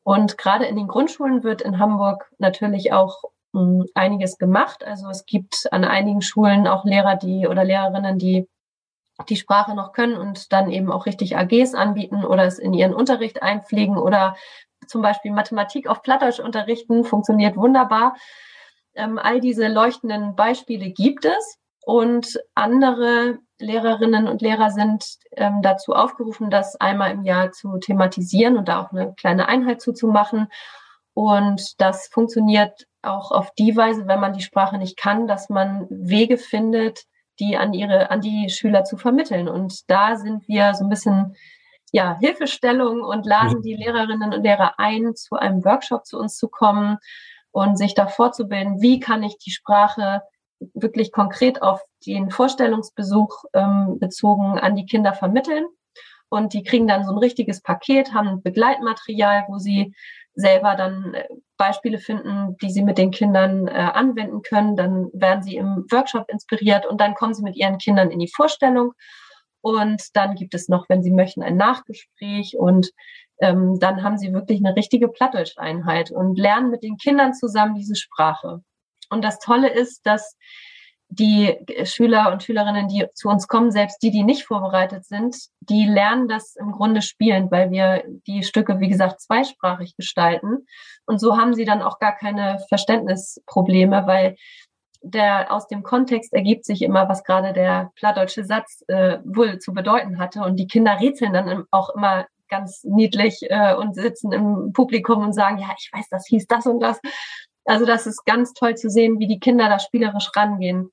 Und 0.03 0.37
gerade 0.37 0.65
in 0.65 0.75
den 0.75 0.89
Grundschulen 0.89 1.45
wird 1.45 1.61
in 1.61 1.79
Hamburg 1.79 2.29
natürlich 2.37 2.91
auch 2.91 3.23
hm, 3.53 3.85
einiges 3.93 4.37
gemacht. 4.37 4.83
Also 4.83 5.07
es 5.07 5.25
gibt 5.25 5.69
an 5.71 5.85
einigen 5.85 6.21
Schulen 6.21 6.67
auch 6.67 6.83
Lehrer, 6.83 7.15
die 7.15 7.47
oder 7.47 7.63
Lehrerinnen, 7.63 8.19
die 8.19 8.49
die 9.29 9.37
Sprache 9.37 9.73
noch 9.73 9.93
können 9.93 10.17
und 10.17 10.51
dann 10.51 10.69
eben 10.69 10.91
auch 10.91 11.05
richtig 11.05 11.37
AGs 11.37 11.75
anbieten 11.75 12.25
oder 12.25 12.43
es 12.43 12.59
in 12.59 12.73
ihren 12.73 12.93
Unterricht 12.93 13.41
einpflegen 13.41 13.97
oder 13.97 14.35
zum 14.89 15.01
Beispiel 15.01 15.31
Mathematik 15.31 15.87
auf 15.87 16.01
Plattdeutsch 16.01 16.39
unterrichten, 16.39 17.03
funktioniert 17.03 17.55
wunderbar. 17.55 18.15
Ähm, 18.95 19.17
all 19.17 19.39
diese 19.39 19.67
leuchtenden 19.67 20.35
Beispiele 20.35 20.89
gibt 20.89 21.25
es 21.25 21.57
und 21.85 22.39
andere 22.55 23.39
Lehrerinnen 23.59 24.27
und 24.27 24.41
Lehrer 24.41 24.71
sind 24.71 25.05
ähm, 25.31 25.61
dazu 25.61 25.93
aufgerufen, 25.93 26.49
das 26.49 26.75
einmal 26.77 27.11
im 27.11 27.23
Jahr 27.23 27.51
zu 27.51 27.77
thematisieren 27.77 28.57
und 28.57 28.67
da 28.67 28.81
auch 28.81 28.91
eine 28.91 29.13
kleine 29.15 29.47
Einheit 29.47 29.81
zuzumachen. 29.81 30.47
Und 31.13 31.81
das 31.81 32.07
funktioniert 32.07 32.87
auch 33.01 33.31
auf 33.31 33.51
die 33.57 33.75
Weise, 33.75 34.07
wenn 34.07 34.19
man 34.19 34.33
die 34.33 34.41
Sprache 34.41 34.77
nicht 34.77 34.97
kann, 34.97 35.27
dass 35.27 35.49
man 35.49 35.87
Wege 35.89 36.37
findet, 36.37 37.05
die 37.39 37.57
an 37.57 37.73
ihre, 37.73 38.11
an 38.11 38.21
die 38.21 38.49
Schüler 38.49 38.83
zu 38.83 38.97
vermitteln. 38.97 39.47
Und 39.47 39.89
da 39.89 40.15
sind 40.15 40.47
wir 40.47 40.73
so 40.73 40.85
ein 40.85 40.89
bisschen 40.89 41.35
ja, 41.91 42.17
Hilfestellung 42.19 43.01
und 43.01 43.25
laden 43.25 43.61
die 43.61 43.75
Lehrerinnen 43.75 44.33
und 44.33 44.43
Lehrer 44.43 44.73
ein, 44.77 45.15
zu 45.15 45.35
einem 45.35 45.63
Workshop 45.65 46.05
zu 46.05 46.17
uns 46.19 46.37
zu 46.37 46.47
kommen 46.47 46.97
und 47.51 47.77
sich 47.77 47.95
da 47.95 48.07
fortzubilden, 48.07 48.81
wie 48.81 48.99
kann 48.99 49.23
ich 49.23 49.37
die 49.37 49.51
Sprache 49.51 50.21
wirklich 50.73 51.11
konkret 51.11 51.61
auf 51.61 51.81
den 52.05 52.31
Vorstellungsbesuch 52.31 53.45
ähm, 53.53 53.97
bezogen 53.99 54.59
an 54.59 54.75
die 54.75 54.85
Kinder 54.85 55.13
vermitteln. 55.13 55.65
Und 56.29 56.53
die 56.53 56.63
kriegen 56.63 56.87
dann 56.87 57.05
so 57.05 57.11
ein 57.11 57.17
richtiges 57.17 57.61
Paket, 57.61 58.13
haben 58.13 58.43
Begleitmaterial, 58.43 59.45
wo 59.47 59.57
sie 59.57 59.95
selber 60.35 60.75
dann 60.75 61.13
äh, 61.13 61.27
Beispiele 61.57 61.97
finden, 61.97 62.55
die 62.61 62.69
sie 62.69 62.83
mit 62.83 62.97
den 62.97 63.11
Kindern 63.11 63.67
äh, 63.67 63.71
anwenden 63.71 64.41
können. 64.41 64.75
Dann 64.75 65.09
werden 65.13 65.43
sie 65.43 65.55
im 65.55 65.85
Workshop 65.89 66.29
inspiriert 66.29 66.85
und 66.85 67.01
dann 67.01 67.15
kommen 67.15 67.33
sie 67.33 67.43
mit 67.43 67.55
ihren 67.55 67.77
Kindern 67.77 68.11
in 68.11 68.19
die 68.19 68.31
Vorstellung. 68.33 68.93
Und 69.61 70.15
dann 70.15 70.35
gibt 70.35 70.53
es 70.53 70.69
noch, 70.69 70.87
wenn 70.89 71.03
sie 71.03 71.11
möchten, 71.11 71.43
ein 71.43 71.57
Nachgespräch 71.57 72.55
und 72.57 72.91
ähm, 73.41 73.79
dann 73.79 74.03
haben 74.03 74.17
sie 74.17 74.33
wirklich 74.33 74.59
eine 74.63 74.75
richtige 74.75 75.07
Plattdeutsch-Einheit 75.07 76.11
und 76.11 76.37
lernen 76.37 76.71
mit 76.71 76.83
den 76.83 76.97
Kindern 76.97 77.33
zusammen 77.33 77.75
diese 77.75 77.95
Sprache. 77.95 78.61
Und 79.09 79.23
das 79.23 79.39
Tolle 79.39 79.69
ist, 79.69 80.05
dass 80.05 80.35
die 81.11 81.57
Schüler 81.85 82.31
und 82.31 82.43
Schülerinnen, 82.43 82.87
die 82.87 83.07
zu 83.15 83.29
uns 83.29 83.47
kommen, 83.47 83.71
selbst 83.71 84.03
die, 84.03 84.11
die 84.11 84.23
nicht 84.23 84.43
vorbereitet 84.43 85.05
sind, 85.05 85.35
die 85.59 85.85
lernen 85.85 86.27
das 86.27 86.55
im 86.55 86.71
Grunde 86.71 87.01
spielend, 87.01 87.51
weil 87.51 87.71
wir 87.71 88.03
die 88.27 88.43
Stücke, 88.43 88.79
wie 88.79 88.89
gesagt, 88.89 89.19
zweisprachig 89.19 89.95
gestalten. 89.95 90.67
Und 91.07 91.19
so 91.19 91.35
haben 91.35 91.55
sie 91.55 91.65
dann 91.65 91.81
auch 91.81 91.97
gar 91.97 92.15
keine 92.15 92.59
Verständnisprobleme, 92.69 94.05
weil 94.05 94.35
der 95.01 95.51
aus 95.51 95.67
dem 95.67 95.83
Kontext 95.83 96.33
ergibt 96.33 96.65
sich 96.65 96.81
immer, 96.81 97.07
was 97.07 97.23
gerade 97.23 97.53
der 97.53 97.91
plattdeutsche 97.95 98.43
Satz 98.43 98.83
äh, 98.87 99.19
wohl 99.23 99.59
zu 99.59 99.73
bedeuten 99.73 100.19
hatte. 100.19 100.41
Und 100.41 100.57
die 100.57 100.67
Kinder 100.67 100.99
rätseln 100.99 101.33
dann 101.33 101.65
auch 101.71 101.89
immer 101.95 102.25
ganz 102.49 102.83
niedlich 102.83 103.39
äh, 103.43 103.75
und 103.75 103.95
sitzen 103.95 104.31
im 104.31 104.73
Publikum 104.73 105.23
und 105.23 105.33
sagen, 105.33 105.59
ja, 105.59 105.69
ich 105.77 105.89
weiß, 105.93 106.07
das 106.09 106.25
hieß 106.27 106.47
das 106.47 106.65
und 106.65 106.79
das. 106.79 106.99
Also 107.65 107.85
das 107.85 108.07
ist 108.07 108.25
ganz 108.25 108.53
toll 108.53 108.75
zu 108.75 108.89
sehen, 108.89 109.19
wie 109.19 109.27
die 109.27 109.39
Kinder 109.39 109.69
da 109.69 109.79
spielerisch 109.79 110.31
rangehen. 110.35 110.91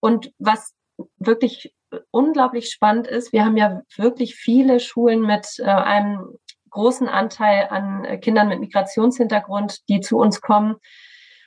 Und 0.00 0.32
was 0.38 0.74
wirklich 1.18 1.74
unglaublich 2.10 2.70
spannend 2.70 3.06
ist, 3.06 3.32
wir 3.32 3.44
haben 3.44 3.56
ja 3.56 3.82
wirklich 3.96 4.34
viele 4.34 4.80
Schulen 4.80 5.22
mit 5.22 5.58
äh, 5.58 5.64
einem 5.64 6.38
großen 6.70 7.08
Anteil 7.08 7.68
an 7.70 8.04
äh, 8.04 8.18
Kindern 8.18 8.48
mit 8.48 8.60
Migrationshintergrund, 8.60 9.88
die 9.88 10.00
zu 10.00 10.18
uns 10.18 10.40
kommen. 10.40 10.76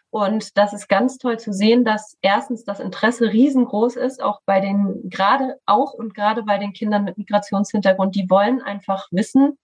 Und 0.09 0.57
das 0.57 0.73
ist 0.73 0.87
ganz 0.87 1.17
toll 1.17 1.37
zu 1.37 1.51
sehen, 1.51 1.83
dass 1.83 2.17
erstens 2.21 2.63
das 2.63 2.79
Interesse 2.79 3.31
riesengroß 3.31 3.97
ist, 3.97 4.21
auch 4.21 4.41
bei 4.45 4.61
den, 4.61 5.09
gerade 5.09 5.59
auch 5.65 5.93
und 5.93 6.13
gerade 6.13 6.43
bei 6.43 6.57
den 6.57 6.73
Kindern 6.73 7.03
mit 7.03 7.17
Migrationshintergrund, 7.17 8.15
die 8.15 8.29
wollen 8.29 8.61
einfach 8.61 9.07
wissen, 9.11 9.57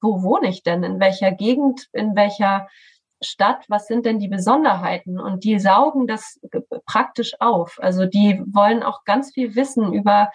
wo 0.00 0.22
wohne 0.22 0.48
ich 0.48 0.62
denn, 0.62 0.82
in 0.82 1.00
welcher 1.00 1.32
Gegend, 1.32 1.88
in 1.92 2.16
welcher 2.16 2.68
Stadt, 3.22 3.66
was 3.68 3.86
sind 3.86 4.06
denn 4.06 4.18
die 4.18 4.28
Besonderheiten? 4.28 5.20
Und 5.20 5.44
die 5.44 5.58
saugen 5.58 6.06
das 6.06 6.40
praktisch 6.86 7.34
auf. 7.38 7.78
Also 7.80 8.06
die 8.06 8.42
wollen 8.46 8.82
auch 8.82 9.04
ganz 9.04 9.32
viel 9.32 9.54
wissen 9.54 9.92
über, 9.92 10.30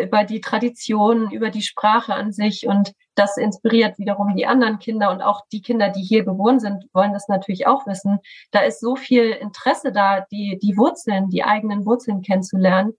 über 0.00 0.22
die 0.22 0.40
Tradition, 0.40 1.32
über 1.32 1.50
die 1.50 1.62
Sprache 1.62 2.14
an 2.14 2.30
sich. 2.30 2.68
Und 2.68 2.92
das 3.18 3.36
inspiriert 3.36 3.98
wiederum 3.98 4.36
die 4.36 4.46
anderen 4.46 4.78
Kinder 4.78 5.10
und 5.10 5.22
auch 5.22 5.42
die 5.52 5.60
Kinder, 5.60 5.88
die 5.88 6.02
hier 6.02 6.24
geboren 6.24 6.60
sind, 6.60 6.84
wollen 6.92 7.12
das 7.12 7.28
natürlich 7.28 7.66
auch 7.66 7.86
wissen. 7.86 8.18
Da 8.52 8.60
ist 8.60 8.80
so 8.80 8.96
viel 8.96 9.30
Interesse 9.30 9.92
da, 9.92 10.24
die, 10.30 10.58
die 10.62 10.76
Wurzeln, 10.76 11.28
die 11.28 11.44
eigenen 11.44 11.84
Wurzeln 11.84 12.22
kennenzulernen. 12.22 12.94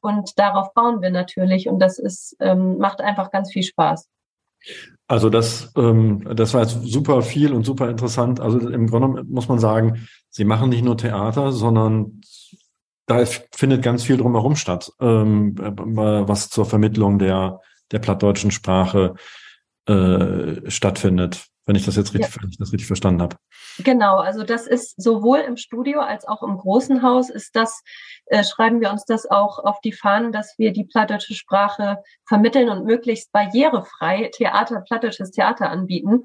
Und 0.00 0.38
darauf 0.38 0.74
bauen 0.74 1.00
wir 1.00 1.10
natürlich. 1.10 1.68
Und 1.68 1.78
das 1.78 1.98
ist, 1.98 2.36
ähm, 2.40 2.78
macht 2.78 3.00
einfach 3.00 3.30
ganz 3.30 3.52
viel 3.52 3.62
Spaß. 3.62 4.08
Also 5.06 5.30
das, 5.30 5.72
ähm, 5.76 6.22
das 6.34 6.54
war 6.54 6.62
jetzt 6.62 6.82
super 6.82 7.22
viel 7.22 7.52
und 7.52 7.64
super 7.64 7.88
interessant. 7.88 8.40
Also 8.40 8.58
im 8.68 8.88
Grunde 8.88 9.24
muss 9.24 9.48
man 9.48 9.58
sagen, 9.58 10.06
Sie 10.28 10.44
machen 10.44 10.70
nicht 10.70 10.84
nur 10.84 10.96
Theater, 10.96 11.52
sondern 11.52 12.20
da 13.06 13.24
findet 13.52 13.82
ganz 13.82 14.04
viel 14.04 14.16
drumherum 14.16 14.56
statt, 14.56 14.90
ähm, 15.00 15.54
was 15.58 16.48
zur 16.48 16.64
Vermittlung 16.64 17.18
der, 17.18 17.60
der 17.90 17.98
plattdeutschen 17.98 18.50
Sprache 18.50 19.14
äh, 19.86 20.70
stattfindet 20.70 21.46
wenn 21.66 21.76
ich 21.76 21.84
das 21.84 21.96
jetzt 21.96 22.12
richtig, 22.14 22.34
ja. 22.34 22.42
wenn 22.42 22.50
ich 22.50 22.58
das 22.58 22.72
richtig 22.72 22.86
verstanden 22.86 23.22
habe. 23.22 23.36
Genau, 23.78 24.18
also 24.18 24.42
das 24.42 24.66
ist 24.66 25.00
sowohl 25.00 25.38
im 25.38 25.56
Studio 25.56 26.00
als 26.00 26.26
auch 26.26 26.42
im 26.42 26.58
großen 26.58 27.02
Haus 27.02 27.30
ist 27.30 27.54
das, 27.54 27.82
äh, 28.26 28.42
schreiben 28.42 28.80
wir 28.80 28.90
uns 28.90 29.04
das 29.04 29.30
auch 29.30 29.58
auf 29.60 29.80
die 29.80 29.92
Fahnen, 29.92 30.32
dass 30.32 30.58
wir 30.58 30.72
die 30.72 30.84
plattdeutsche 30.84 31.34
Sprache 31.34 31.98
vermitteln 32.26 32.68
und 32.68 32.84
möglichst 32.84 33.30
barrierefrei 33.32 34.30
Theater, 34.34 34.80
plattdeutsches 34.80 35.30
Theater 35.30 35.70
anbieten. 35.70 36.22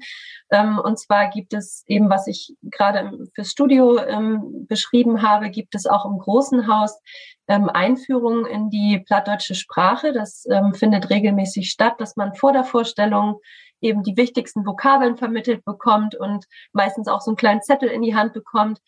Ähm, 0.50 0.78
und 0.78 0.98
zwar 0.98 1.30
gibt 1.30 1.52
es 1.54 1.84
eben, 1.86 2.10
was 2.10 2.26
ich 2.26 2.54
gerade 2.62 3.12
fürs 3.34 3.50
Studio 3.50 3.98
ähm, 3.98 4.66
beschrieben 4.66 5.22
habe, 5.22 5.50
gibt 5.50 5.74
es 5.74 5.86
auch 5.86 6.04
im 6.04 6.18
großen 6.18 6.66
Haus 6.66 7.00
ähm, 7.48 7.68
Einführungen 7.68 8.46
in 8.46 8.70
die 8.70 8.98
plattdeutsche 8.98 9.54
Sprache. 9.54 10.12
Das 10.12 10.46
ähm, 10.50 10.74
findet 10.74 11.10
regelmäßig 11.10 11.70
statt, 11.70 11.94
dass 11.98 12.16
man 12.16 12.34
vor 12.34 12.52
der 12.52 12.64
Vorstellung 12.64 13.40
eben 13.80 14.02
die 14.02 14.16
wichtigsten 14.16 14.66
Vokabeln 14.66 15.16
vermittelt 15.16 15.64
bekommt 15.64 16.14
und 16.14 16.46
meistens 16.72 17.08
auch 17.08 17.20
so 17.20 17.30
einen 17.30 17.36
kleinen 17.36 17.62
Zettel 17.62 17.88
in 17.88 18.02
die 18.02 18.14
Hand 18.14 18.32
bekommt, 18.32 18.80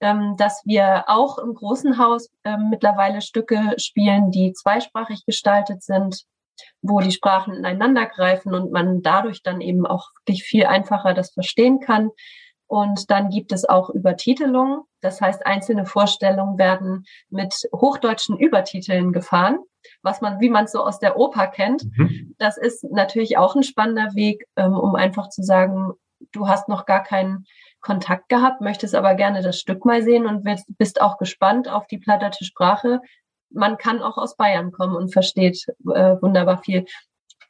ähm, 0.00 0.36
dass 0.36 0.62
wir 0.64 1.04
auch 1.06 1.38
im 1.38 1.54
großen 1.54 1.98
Haus 1.98 2.30
ähm, 2.44 2.68
mittlerweile 2.70 3.22
Stücke 3.22 3.74
spielen, 3.78 4.30
die 4.30 4.52
zweisprachig 4.52 5.24
gestaltet 5.26 5.82
sind, 5.82 6.24
wo 6.82 7.00
die 7.00 7.12
Sprachen 7.12 7.54
ineinander 7.54 8.06
greifen 8.06 8.54
und 8.54 8.70
man 8.70 9.02
dadurch 9.02 9.42
dann 9.42 9.60
eben 9.60 9.86
auch 9.86 10.10
wirklich 10.20 10.44
viel 10.44 10.66
einfacher 10.66 11.14
das 11.14 11.32
verstehen 11.32 11.80
kann. 11.80 12.10
Und 12.66 13.10
dann 13.10 13.30
gibt 13.30 13.52
es 13.52 13.68
auch 13.68 13.90
Übertitelungen. 13.90 14.80
Das 15.00 15.20
heißt, 15.20 15.46
einzelne 15.46 15.84
Vorstellungen 15.86 16.58
werden 16.58 17.04
mit 17.28 17.54
hochdeutschen 17.72 18.38
Übertiteln 18.38 19.12
gefahren 19.12 19.58
was 20.02 20.20
man, 20.20 20.40
wie 20.40 20.50
man 20.50 20.64
es 20.64 20.72
so 20.72 20.84
aus 20.84 20.98
der 20.98 21.18
Oper 21.18 21.46
kennt. 21.46 21.84
Mhm. 21.96 22.34
Das 22.38 22.56
ist 22.56 22.84
natürlich 22.84 23.38
auch 23.38 23.54
ein 23.54 23.62
spannender 23.62 24.14
Weg, 24.14 24.46
ähm, 24.56 24.74
um 24.74 24.94
einfach 24.94 25.28
zu 25.28 25.42
sagen, 25.42 25.92
du 26.32 26.48
hast 26.48 26.68
noch 26.68 26.86
gar 26.86 27.02
keinen 27.02 27.46
Kontakt 27.80 28.28
gehabt, 28.28 28.60
möchtest 28.60 28.94
aber 28.94 29.14
gerne 29.14 29.42
das 29.42 29.58
Stück 29.58 29.84
mal 29.84 30.02
sehen 30.02 30.26
und 30.26 30.46
bist 30.78 31.00
auch 31.02 31.18
gespannt 31.18 31.68
auf 31.68 31.86
die 31.86 31.98
plattdeutsche 31.98 32.44
Sprache. 32.44 33.00
Man 33.50 33.76
kann 33.76 34.02
auch 34.02 34.16
aus 34.16 34.36
Bayern 34.36 34.72
kommen 34.72 34.96
und 34.96 35.12
versteht 35.12 35.66
äh, 35.92 36.16
wunderbar 36.20 36.58
viel. 36.58 36.86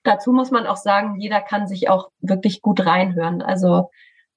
Dazu 0.02 0.32
muss 0.32 0.50
man 0.50 0.66
auch 0.66 0.76
sagen, 0.76 1.20
jeder 1.20 1.40
kann 1.40 1.66
sich 1.66 1.88
auch 1.88 2.10
wirklich 2.20 2.60
gut 2.62 2.84
reinhören. 2.84 3.42
Also 3.42 3.90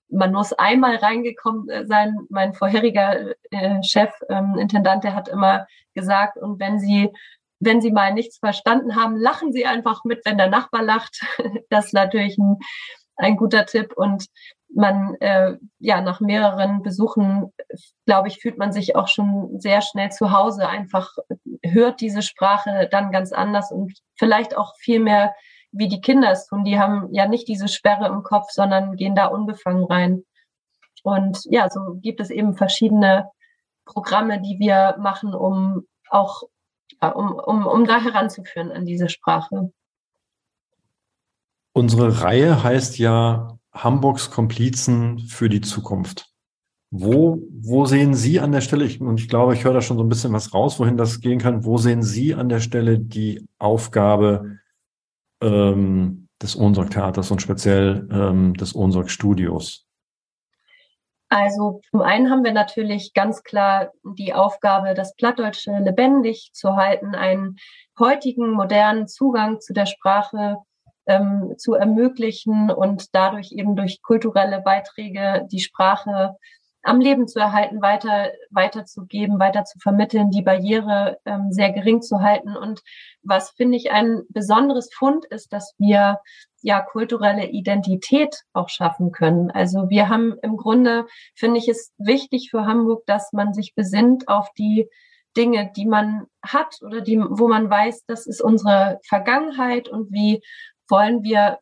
man 0.10 0.32
muss 0.32 0.54
einmal 0.54 0.96
reingekommen 0.96 1.68
äh, 1.70 1.86
sein. 1.86 2.16
Mein 2.30 2.54
vorheriger 2.54 3.34
äh, 3.52 3.84
Chef, 3.84 4.12
ähm, 4.30 4.56
Intendant, 4.58 5.04
der 5.04 5.16
hat 5.16 5.28
immer 5.28 5.68
gesagt, 5.94 6.38
und 6.38 6.60
wenn 6.60 6.80
Sie 6.80 7.12
wenn 7.60 7.82
Sie 7.82 7.92
mal 7.92 8.14
nichts 8.14 8.38
verstanden 8.38 8.96
haben, 8.96 9.18
lachen 9.18 9.52
Sie 9.52 9.66
einfach 9.66 10.04
mit, 10.04 10.26
wenn 10.26 10.38
der 10.38 10.50
Nachbar 10.50 10.84
lacht. 10.84 11.22
Das 11.70 11.88
ist 11.88 11.94
natürlich 11.94 12.38
ein, 12.38 12.58
ein 13.16 13.36
guter 13.36 13.66
Tipp. 13.66 13.94
Und 13.96 14.26
man, 14.74 15.16
äh, 15.16 15.58
ja, 15.80 16.02
nach 16.02 16.20
mehreren 16.20 16.84
Besuchen, 16.84 17.54
glaube 18.06 18.28
ich, 18.28 18.40
fühlt 18.40 18.58
man 18.58 18.72
sich 18.72 18.96
auch 18.96 19.08
schon 19.08 19.60
sehr 19.60 19.82
schnell 19.82 20.12
zu 20.12 20.32
Hause. 20.32 20.68
Einfach 20.68 21.16
hört 21.64 22.02
diese 22.02 22.22
Sprache 22.22 22.88
dann 22.92 23.12
ganz 23.12 23.32
anders 23.32 23.72
und 23.72 23.94
vielleicht 24.18 24.56
auch 24.56 24.76
viel 24.78 25.00
mehr, 25.00 25.34
wie 25.72 25.88
die 25.88 26.02
Kinder 26.02 26.32
es 26.32 26.48
tun. 26.48 26.64
Die 26.64 26.80
haben 26.80 27.10
ja 27.12 27.28
nicht 27.28 27.48
diese 27.48 27.68
Sperre 27.68 28.08
im 28.08 28.24
Kopf, 28.24 28.52
sondern 28.52 28.96
gehen 28.96 29.16
da 29.16 29.28
unbefangen 29.28 29.86
rein. 29.86 30.24
Und 31.04 31.40
ja, 31.46 31.70
so 31.70 31.96
gibt 32.02 32.20
es 32.20 32.30
eben 32.30 32.56
verschiedene 32.56 33.30
Programme, 33.86 34.42
die 34.42 34.58
wir 34.60 34.98
machen, 35.00 35.34
um 35.34 35.88
auch 36.10 36.44
um, 37.02 37.34
um, 37.34 37.66
um 37.66 37.86
da 37.86 38.02
heranzuführen 38.02 38.72
an 38.72 38.86
diese 38.86 39.10
Sprache. 39.10 39.72
Unsere 41.74 42.22
Reihe 42.22 42.64
heißt 42.64 42.98
ja 42.98 43.60
Hamburgs 43.72 44.32
Komplizen 44.32 45.20
für 45.20 45.50
die 45.50 45.62
Zukunft. 45.62 46.32
Wo, 46.90 47.44
wo 47.52 47.86
sehen 47.86 48.14
Sie 48.14 48.40
an 48.40 48.52
der 48.52 48.62
Stelle, 48.62 48.86
ich, 48.86 49.02
und 49.02 49.20
ich 49.20 49.28
glaube, 49.28 49.54
ich 49.54 49.66
höre 49.66 49.74
da 49.74 49.82
schon 49.82 49.98
so 49.98 50.04
ein 50.04 50.10
bisschen 50.10 50.32
was 50.32 50.54
raus, 50.54 50.80
wohin 50.80 50.96
das 50.98 51.20
gehen 51.20 51.40
kann, 51.40 51.66
wo 51.66 51.78
sehen 51.78 52.02
Sie 52.02 52.34
an 52.34 52.50
der 52.50 52.62
Stelle 52.62 52.98
die 52.98 53.46
Aufgabe 53.60 54.60
ähm, 55.42 56.30
des 56.42 56.56
Ohnsorg-Theaters 56.56 57.30
und 57.30 57.42
speziell 57.42 58.08
ähm, 58.10 58.54
des 58.54 58.74
Ohnsorg-Studios? 58.74 59.87
Also 61.30 61.82
zum 61.92 62.02
einen 62.02 62.30
haben 62.30 62.44
wir 62.44 62.54
natürlich 62.54 63.14
ganz 63.14 63.44
klar 63.44 63.92
die 64.04 64.34
Aufgabe, 64.34 64.94
das 64.94 65.16
Plattdeutsche 65.16 65.78
lebendig 65.80 66.52
zu 66.54 66.76
halten, 66.76 67.16
einen 67.16 67.58
heutigen 68.00 68.52
modernen 68.52 69.08
Zugang 69.08 69.60
zu 69.60 69.74
der 69.74 69.88
Sprache 69.88 70.58
ähm, 71.06 71.56
zu 71.58 71.74
ermöglichen 71.74 72.70
und 72.70 73.14
dadurch 73.14 73.52
eben 73.52 73.76
durch 73.76 74.02
kulturelle 74.02 74.62
Beiträge 74.62 75.48
die 75.52 75.60
Sprache 75.60 76.38
am 76.88 77.00
Leben 77.00 77.28
zu 77.28 77.40
erhalten, 77.40 77.82
weiter 77.82 78.32
weiterzugeben, 78.50 79.40
weiter 79.40 79.66
zu 79.66 79.78
vermitteln, 79.80 80.32
die 80.32 80.42
Barriere 80.42 81.20
ähm, 81.26 81.52
sehr 81.52 81.72
gering 81.72 82.02
zu 82.02 82.22
halten. 82.22 82.56
Und 82.56 82.82
was 83.24 83.52
finde 83.52 83.78
ich 83.78 83.92
ein 83.92 84.24
besonderes 84.30 84.90
Fund 84.94 85.26
ist, 85.26 85.52
dass 85.52 85.76
wir 85.78 86.20
ja 86.62 86.82
kulturelle 86.82 87.48
Identität 87.48 88.44
auch 88.54 88.70
schaffen 88.70 89.12
können. 89.12 89.52
Also 89.52 89.90
wir 89.90 90.10
haben 90.10 90.36
im 90.42 90.58
Grunde, 90.58 91.06
finde 91.36 91.60
ich 91.60 91.68
es 91.68 91.94
wichtig 91.98 92.50
für 92.52 92.66
Hamburg, 92.66 93.06
dass 93.06 93.34
man 93.34 93.54
sich 93.54 93.76
besinnt 93.76 94.28
auf 94.28 94.50
die 94.58 94.90
Dinge, 95.36 95.72
die 95.76 95.86
man 95.86 96.26
hat 96.42 96.80
oder 96.82 97.02
die, 97.02 97.20
wo 97.20 97.48
man 97.48 97.70
weiß, 97.70 98.06
das 98.06 98.26
ist 98.26 98.42
unsere 98.42 99.00
Vergangenheit 99.04 99.88
und 99.88 100.12
wie 100.12 100.42
wollen 100.90 101.22
wir, 101.22 101.60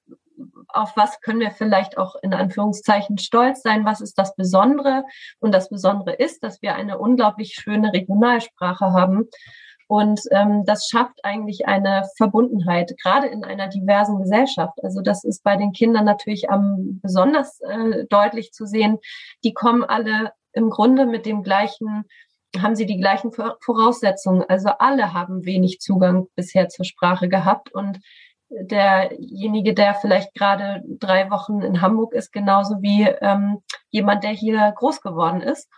auf 0.68 0.96
was 0.96 1.22
können 1.22 1.40
wir 1.40 1.52
vielleicht 1.52 1.98
auch 1.98 2.16
in 2.22 2.34
Anführungszeichen 2.34 3.18
stolz 3.18 3.62
sein, 3.62 3.86
was 3.86 4.02
ist 4.02 4.18
das 4.18 4.36
Besondere? 4.36 5.04
Und 5.40 5.54
das 5.54 5.70
Besondere 5.70 6.14
ist, 6.14 6.44
dass 6.44 6.62
wir 6.62 6.76
eine 6.76 6.98
unglaublich 6.98 7.54
schöne 7.54 7.94
Regionalsprache 7.94 8.92
haben 8.94 9.30
und 9.88 10.22
ähm, 10.32 10.64
das 10.66 10.88
schafft 10.88 11.24
eigentlich 11.24 11.68
eine 11.68 12.04
Verbundenheit, 12.18 12.96
gerade 13.02 13.28
in 13.28 13.44
einer 13.44 13.68
diversen 13.68 14.18
Gesellschaft. 14.18 14.74
Also 14.84 15.02
das 15.02 15.24
ist 15.24 15.44
bei 15.44 15.58
den 15.58 15.74
Kindern 15.74 16.06
natürlich 16.06 16.50
am 16.50 17.00
besonders 17.02 17.60
äh, 17.62 18.06
deutlich 18.10 18.52
zu 18.52 18.66
sehen. 18.66 18.98
Die 19.44 19.54
kommen 19.54 19.84
alle 19.84 20.32
im 20.54 20.70
Grunde 20.70 21.06
mit 21.06 21.26
dem 21.26 21.44
gleichen, 21.44 22.06
haben 22.58 22.76
sie 22.76 22.88
die 22.88 22.98
gleichen 22.98 23.32
Voraussetzungen. 23.32 24.44
Also 24.48 24.70
alle 24.80 25.14
haben 25.14 25.46
wenig 25.46 25.80
Zugang 25.80 26.28
bisher 26.36 26.68
zur 26.70 26.86
Sprache 26.86 27.30
gehabt 27.30 27.72
und 27.72 28.00
derjenige, 28.62 29.74
der 29.74 29.96
vielleicht 29.96 30.34
gerade 30.34 30.82
drei 30.86 31.30
Wochen 31.30 31.62
in 31.62 31.82
Hamburg 31.82 32.14
ist, 32.14 32.32
genauso 32.32 32.82
wie 32.82 33.04
ähm, 33.22 33.62
jemand, 33.90 34.24
der 34.24 34.32
hier 34.32 34.74
groß 34.76 35.02
geworden 35.02 35.42
ist. 35.42 35.70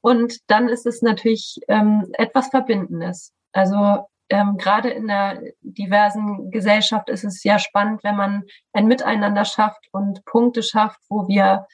Und 0.00 0.38
dann 0.48 0.68
ist 0.68 0.86
es 0.86 1.02
natürlich 1.02 1.60
ähm, 1.68 2.08
etwas 2.14 2.48
Verbindendes. 2.48 3.32
Also 3.52 4.06
ähm, 4.28 4.56
gerade 4.56 4.90
in 4.90 5.06
der 5.06 5.42
diversen 5.60 6.50
Gesellschaft 6.50 7.08
ist 7.08 7.24
es 7.24 7.44
ja 7.44 7.58
spannend, 7.58 8.02
wenn 8.02 8.16
man 8.16 8.44
ein 8.72 8.86
Miteinander 8.86 9.44
schafft 9.44 9.86
und 9.92 10.24
Punkte 10.24 10.62
schafft, 10.62 10.98
wo 11.08 11.28
wir 11.28 11.66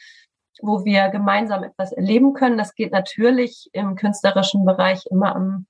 wo 0.60 0.84
wir 0.84 1.08
gemeinsam 1.10 1.62
etwas 1.62 1.92
erleben 1.92 2.32
können. 2.32 2.58
Das 2.58 2.74
geht 2.74 2.92
natürlich 2.92 3.68
im 3.72 3.94
künstlerischen 3.94 4.64
Bereich 4.64 5.06
immer 5.10 5.34
am, 5.36 5.66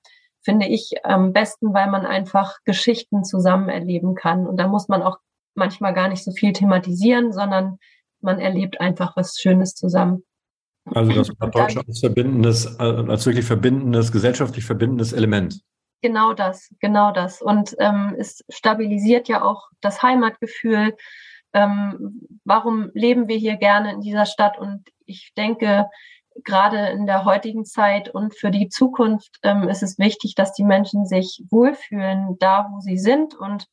finde 0.49 0.67
ich, 0.67 0.95
am 1.05 1.35
besten, 1.35 1.75
weil 1.75 1.91
man 1.91 2.07
einfach 2.07 2.57
Geschichten 2.65 3.23
zusammen 3.23 3.69
erleben 3.69 4.15
kann. 4.15 4.47
Und 4.47 4.57
da 4.57 4.67
muss 4.67 4.89
man 4.89 5.03
auch 5.03 5.19
manchmal 5.55 5.93
gar 5.93 6.09
nicht 6.09 6.25
so 6.25 6.33
viel 6.33 6.55
thematisieren, 6.55 7.33
sondern 7.33 7.77
man 8.23 8.39
erlebt 8.39 8.81
einfach 8.81 9.15
was 9.15 9.37
Schönes 9.39 9.75
zusammen. 9.75 10.23
Also 10.95 11.13
das 11.13 11.37
Plattdeutsche 11.37 11.83
als 11.87 12.01
verbindendes, 12.01 12.79
äh, 12.79 12.83
als 12.83 13.27
wirklich 13.27 13.45
verbindendes, 13.45 14.11
gesellschaftlich 14.11 14.65
verbindendes 14.65 15.13
Element. 15.13 15.61
Genau 16.01 16.33
das, 16.33 16.75
genau 16.81 17.13
das. 17.13 17.43
Und 17.43 17.77
ähm, 17.79 18.17
es 18.19 18.43
stabilisiert 18.49 19.29
ja 19.29 19.43
auch 19.43 19.69
das 19.83 20.03
Heimatgefühl. 20.03 20.97
Ähm, 21.53 22.23
warum 22.45 22.91
leben 22.95 23.29
wir 23.29 23.37
hier 23.37 23.57
gerne 23.57 23.93
in 23.93 24.01
dieser 24.01 24.25
Stadt? 24.25 24.59
Und 24.59 24.89
ich 25.05 25.35
denke, 25.37 25.91
gerade 26.45 26.89
in 26.89 27.07
der 27.07 27.25
heutigen 27.25 27.65
Zeit 27.65 28.09
und 28.09 28.35
für 28.35 28.51
die 28.51 28.69
Zukunft 28.69 29.39
ähm, 29.43 29.69
ist 29.69 29.83
es 29.83 29.99
wichtig, 29.99 30.35
dass 30.35 30.53
die 30.53 30.65
Menschen 30.65 31.07
sich 31.07 31.43
wohlfühlen, 31.51 32.37
da 32.39 32.69
wo 32.73 32.81
sie 32.81 32.99
sind 32.99 33.35
und 33.35 33.67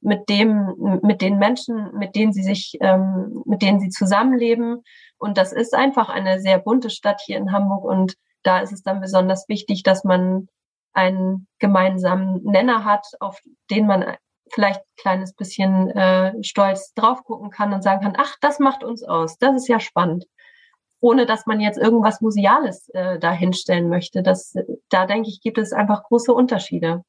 mit 0.00 0.28
dem, 0.28 1.00
mit 1.02 1.20
den 1.20 1.38
Menschen, 1.38 1.90
mit 1.96 2.16
denen 2.16 2.32
sie 2.32 2.42
sich, 2.42 2.78
ähm, 2.80 3.42
mit 3.44 3.62
denen 3.62 3.80
sie 3.80 3.90
zusammenleben. 3.90 4.82
Und 5.18 5.36
das 5.36 5.52
ist 5.52 5.74
einfach 5.74 6.08
eine 6.08 6.40
sehr 6.40 6.58
bunte 6.58 6.90
Stadt 6.90 7.20
hier 7.24 7.36
in 7.36 7.52
Hamburg. 7.52 7.84
Und 7.84 8.14
da 8.42 8.60
ist 8.60 8.72
es 8.72 8.82
dann 8.82 9.00
besonders 9.00 9.48
wichtig, 9.48 9.82
dass 9.82 10.04
man 10.04 10.48
einen 10.92 11.46
gemeinsamen 11.58 12.42
Nenner 12.44 12.84
hat, 12.84 13.06
auf 13.20 13.38
den 13.70 13.86
man 13.86 14.16
vielleicht 14.52 14.80
ein 14.80 14.96
kleines 14.96 15.34
bisschen 15.34 15.90
äh, 15.90 16.32
stolz 16.42 16.92
drauf 16.94 17.22
gucken 17.24 17.50
kann 17.50 17.72
und 17.72 17.82
sagen 17.82 18.02
kann, 18.02 18.14
ach, 18.16 18.36
das 18.40 18.58
macht 18.58 18.82
uns 18.82 19.04
aus, 19.04 19.38
das 19.38 19.54
ist 19.54 19.68
ja 19.68 19.78
spannend. 19.78 20.24
Ohne 21.00 21.26
dass 21.26 21.46
man 21.46 21.60
jetzt 21.60 21.78
irgendwas 21.78 22.20
Museales 22.20 22.88
äh, 22.90 23.18
da 23.18 23.32
hinstellen 23.32 23.88
möchte. 23.88 24.22
Das, 24.22 24.54
da 24.90 25.06
denke 25.06 25.28
ich, 25.28 25.40
gibt 25.40 25.58
es 25.58 25.72
einfach 25.72 26.04
große 26.04 26.32
Unterschiede. 26.32 27.02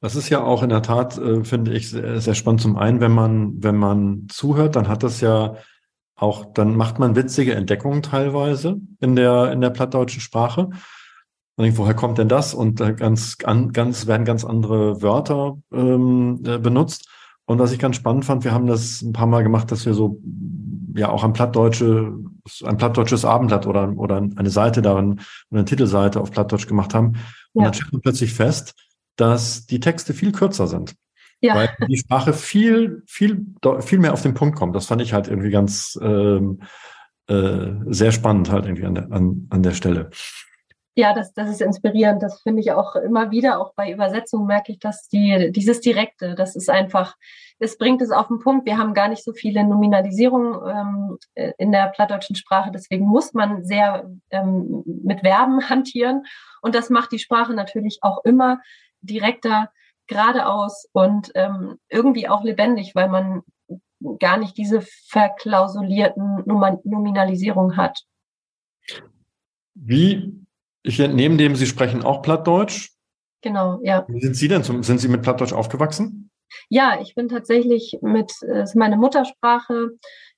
Das 0.00 0.14
ist 0.14 0.28
ja 0.28 0.42
auch 0.42 0.62
in 0.62 0.68
der 0.68 0.82
Tat, 0.82 1.16
äh, 1.18 1.42
finde 1.44 1.72
ich, 1.72 1.90
sehr, 1.90 2.20
sehr, 2.20 2.34
spannend. 2.34 2.60
Zum 2.60 2.76
einen, 2.76 3.00
wenn 3.00 3.12
man, 3.12 3.62
wenn 3.62 3.76
man 3.76 4.26
zuhört, 4.28 4.76
dann 4.76 4.88
hat 4.88 5.02
das 5.02 5.20
ja 5.20 5.56
auch, 6.16 6.52
dann 6.52 6.76
macht 6.76 6.98
man 6.98 7.16
witzige 7.16 7.54
Entdeckungen 7.54 8.02
teilweise 8.02 8.80
in 9.00 9.16
der, 9.16 9.52
in 9.52 9.60
der 9.60 9.70
plattdeutschen 9.70 10.20
Sprache. 10.20 10.70
Und 11.56 11.64
denkt, 11.64 11.78
woher 11.78 11.94
kommt 11.94 12.18
denn 12.18 12.28
das? 12.28 12.52
Und 12.52 12.80
äh, 12.82 12.92
ganz, 12.92 13.38
ganz, 13.38 14.06
werden 14.06 14.26
ganz 14.26 14.44
andere 14.44 15.00
Wörter 15.00 15.56
ähm, 15.72 16.42
äh, 16.44 16.58
benutzt. 16.58 17.08
Und 17.46 17.58
was 17.58 17.72
ich 17.72 17.78
ganz 17.78 17.96
spannend 17.96 18.24
fand, 18.24 18.44
wir 18.44 18.52
haben 18.52 18.66
das 18.66 19.00
ein 19.00 19.12
paar 19.12 19.26
Mal 19.26 19.42
gemacht, 19.42 19.70
dass 19.70 19.86
wir 19.86 19.94
so 19.94 20.20
ja 20.96 21.08
auch 21.08 21.24
ein 21.24 21.32
plattdeutsche, 21.32 22.12
ein 22.64 22.76
plattdeutsches 22.76 23.24
Abendblatt 23.24 23.66
oder, 23.66 23.92
oder 23.96 24.16
eine 24.16 24.50
Seite 24.50 24.82
darin, 24.82 25.20
eine 25.50 25.64
Titelseite 25.64 26.20
auf 26.20 26.30
Plattdeutsch 26.30 26.66
gemacht 26.66 26.94
haben. 26.94 27.18
Und 27.52 27.62
ja. 27.62 27.64
dann 27.64 27.74
stellt 27.74 27.92
man 27.92 28.02
plötzlich 28.02 28.32
fest, 28.32 28.74
dass 29.16 29.66
die 29.66 29.80
Texte 29.80 30.14
viel 30.14 30.32
kürzer 30.32 30.66
sind. 30.66 30.94
Ja. 31.40 31.54
Weil 31.54 31.70
die 31.88 31.98
Sprache 31.98 32.32
viel, 32.32 33.02
viel, 33.06 33.46
viel 33.80 33.98
mehr 33.98 34.12
auf 34.12 34.22
den 34.22 34.34
Punkt 34.34 34.56
kommt. 34.56 34.74
Das 34.74 34.86
fand 34.86 35.02
ich 35.02 35.12
halt 35.12 35.28
irgendwie 35.28 35.50
ganz 35.50 35.98
ähm, 36.02 36.62
äh, 37.28 37.72
sehr 37.88 38.12
spannend 38.12 38.50
halt 38.50 38.64
irgendwie 38.64 38.86
an 38.86 38.94
der, 38.94 39.12
an, 39.12 39.46
an 39.50 39.62
der 39.62 39.72
Stelle. 39.72 40.10
Ja, 40.98 41.12
das, 41.12 41.34
das 41.34 41.50
ist 41.50 41.60
inspirierend. 41.60 42.22
Das 42.22 42.40
finde 42.40 42.62
ich 42.62 42.72
auch 42.72 42.96
immer 42.96 43.30
wieder, 43.30 43.60
auch 43.60 43.74
bei 43.74 43.92
Übersetzungen 43.92 44.46
merke 44.46 44.72
ich, 44.72 44.78
dass 44.78 45.08
die, 45.08 45.52
dieses 45.52 45.82
Direkte, 45.82 46.34
das 46.34 46.56
ist 46.56 46.70
einfach, 46.70 47.16
es 47.58 47.76
bringt 47.76 48.00
es 48.00 48.10
auf 48.10 48.28
den 48.28 48.38
Punkt. 48.38 48.64
Wir 48.64 48.78
haben 48.78 48.94
gar 48.94 49.08
nicht 49.08 49.22
so 49.22 49.34
viele 49.34 49.62
Nominalisierungen 49.62 51.18
ähm, 51.34 51.52
in 51.58 51.70
der 51.70 51.88
plattdeutschen 51.88 52.34
Sprache, 52.34 52.70
deswegen 52.72 53.06
muss 53.06 53.34
man 53.34 53.62
sehr 53.62 54.10
ähm, 54.30 54.84
mit 54.86 55.20
Verben 55.20 55.68
hantieren. 55.68 56.24
Und 56.62 56.74
das 56.74 56.88
macht 56.88 57.12
die 57.12 57.18
Sprache 57.18 57.52
natürlich 57.52 57.98
auch 58.00 58.24
immer 58.24 58.62
direkter, 59.02 59.70
geradeaus 60.06 60.88
und 60.92 61.30
ähm, 61.34 61.78
irgendwie 61.90 62.26
auch 62.26 62.42
lebendig, 62.42 62.94
weil 62.94 63.10
man 63.10 63.42
gar 64.18 64.38
nicht 64.38 64.56
diese 64.56 64.80
verklausulierten 64.80 66.42
Nominalisierungen 66.46 67.76
hat. 67.76 68.00
Wie, 69.74 70.45
ich 70.86 71.00
entnehme 71.00 71.36
dem, 71.36 71.56
Sie 71.56 71.66
sprechen 71.66 72.02
auch 72.02 72.22
Plattdeutsch. 72.22 72.92
Genau, 73.42 73.80
ja. 73.82 74.04
Wie 74.08 74.20
sind 74.20 74.34
Sie 74.34 74.48
denn 74.48 74.62
zum, 74.62 74.82
sind 74.82 74.98
Sie 74.98 75.08
mit 75.08 75.22
Plattdeutsch 75.22 75.52
aufgewachsen? 75.52 76.30
Ja, 76.68 76.98
ich 77.00 77.14
bin 77.14 77.28
tatsächlich 77.28 77.98
mit, 78.02 78.30
es 78.42 78.70
ist 78.70 78.76
meine 78.76 78.96
Muttersprache. 78.96 79.90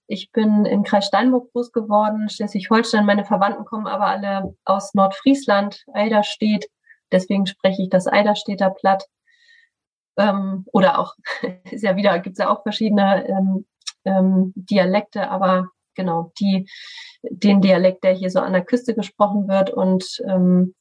Ich 0.07 0.33
bin 0.33 0.65
in 0.65 0.85
Kreis 0.85 1.07
Steinburg 1.07 1.53
groß 1.53 1.73
geworden, 1.73 2.29
Schleswig-Holstein. 2.29 3.05
Meine 3.05 3.25
Verwandten 3.25 3.65
kommen 3.67 3.87
aber 3.87 4.07
alle 4.07 4.55
aus 4.65 4.95
Nordfriesland, 4.95 5.85
Eiderstedt. 5.93 6.67
Deswegen 7.13 7.47
spreche 7.47 7.83
ich 7.83 7.91
das 7.91 8.07
Eiderstädter 8.07 8.71
Platt. 8.71 9.05
Ähm, 10.17 10.65
oder 10.73 10.99
auch, 10.99 11.15
ist 11.71 11.83
ja 11.85 11.97
wieder, 11.97 12.19
gibt 12.21 12.39
es 12.39 12.45
ja 12.45 12.51
auch 12.51 12.63
verschiedene 12.63 13.29
ähm, 13.29 13.67
ähm, 14.05 14.53
Dialekte, 14.57 15.31
aber 15.31 15.69
genau, 15.99 16.33
die, 16.41 16.67
den 17.23 17.61
Dialekt, 17.61 18.05
der 18.05 18.15
hier 18.15 18.31
so 18.31 18.41
an 18.41 18.55
der 18.55 18.65
Küste 18.65 18.95
gesprochen 18.95 19.49
wird. 19.49 19.69
Und 19.71 20.23
ähm, 20.27 20.75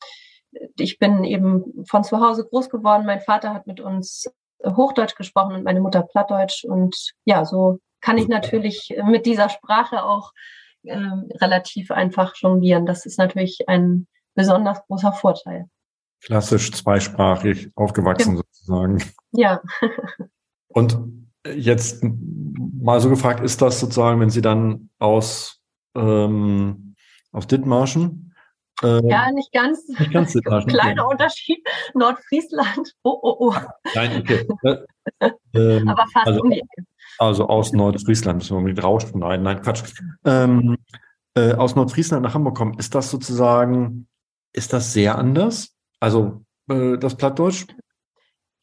ich 0.78 0.98
bin 0.98 1.26
eben 1.26 1.86
von 1.86 2.06
zu 2.06 2.22
Hause 2.22 2.46
groß 2.46 2.70
geworden. 2.70 3.06
Mein 3.06 3.20
Vater 3.20 3.54
hat 3.54 3.68
mit 3.68 3.82
uns 3.82 4.28
Hochdeutsch 4.64 5.16
gesprochen 5.16 5.56
und 5.56 5.64
meine 5.64 5.82
Mutter 5.82 6.04
Plattdeutsch. 6.04 6.64
Und 6.64 6.96
ja, 7.26 7.44
so 7.44 7.80
kann 8.00 8.18
ich 8.18 8.30
natürlich 8.30 8.96
mit 9.06 9.26
dieser 9.26 9.50
Sprache 9.50 10.04
auch 10.04 10.32
äh, 10.84 10.98
relativ 11.42 11.92
einfach 11.92 12.36
jonglieren. 12.38 12.86
Das 12.86 13.06
ist 13.06 13.20
natürlich 13.20 13.68
ein 13.68 14.08
besonders 14.36 14.80
großer 14.88 15.12
Vorteil 15.12 15.66
klassisch 16.22 16.72
zweisprachig 16.72 17.72
aufgewachsen 17.76 18.36
ja. 18.36 18.38
sozusagen. 18.38 19.04
Ja. 19.32 19.62
Und 20.68 20.98
jetzt 21.56 22.04
mal 22.04 23.00
so 23.00 23.10
gefragt, 23.10 23.44
ist 23.44 23.62
das 23.62 23.80
sozusagen, 23.80 24.20
wenn 24.20 24.30
Sie 24.30 24.42
dann 24.42 24.90
aus, 25.00 25.62
ähm, 25.96 26.96
aus 27.32 27.48
Dithmarschen 27.48 28.28
äh, 28.84 29.10
ja, 29.10 29.32
nicht 29.32 29.52
ganz. 29.52 29.88
Nicht 29.88 30.12
ganz 30.12 30.34
Kleiner 30.34 31.06
okay. 31.06 31.14
Unterschied. 31.14 31.68
Nordfriesland. 31.96 32.94
Oh, 33.04 33.18
oh, 33.22 33.36
oh. 33.40 33.56
Nein, 33.96 34.22
okay. 34.22 34.48
Äh, 35.20 35.32
ähm, 35.54 35.88
Aber 35.88 36.06
fast 36.14 36.28
also, 36.28 36.42
um 36.42 36.52
die 36.52 36.60
Ecke. 36.60 36.86
Also 37.18 37.48
aus 37.48 37.74
Nordfriesland, 37.74 38.40
müssen 38.40 38.56
wir 38.56 38.62
mit 38.62 38.84
rauscht. 38.84 39.16
Nein, 39.16 39.42
nein, 39.42 39.62
Quatsch. 39.62 39.84
Ähm, 40.26 40.78
äh, 41.34 41.54
aus 41.54 41.76
Nordfriesland 41.76 42.24
nach 42.24 42.36
Hamburg 42.36 42.56
kommen, 42.56 42.78
ist 42.78 42.94
das 42.94 43.10
sozusagen, 43.10 44.08
ist 44.54 44.74
das 44.74 44.94
sehr 44.94 45.18
anders? 45.18 45.76
Also 46.00 46.44
äh, 46.70 46.98
das 46.98 47.16
Plattdeutsch? 47.16 47.66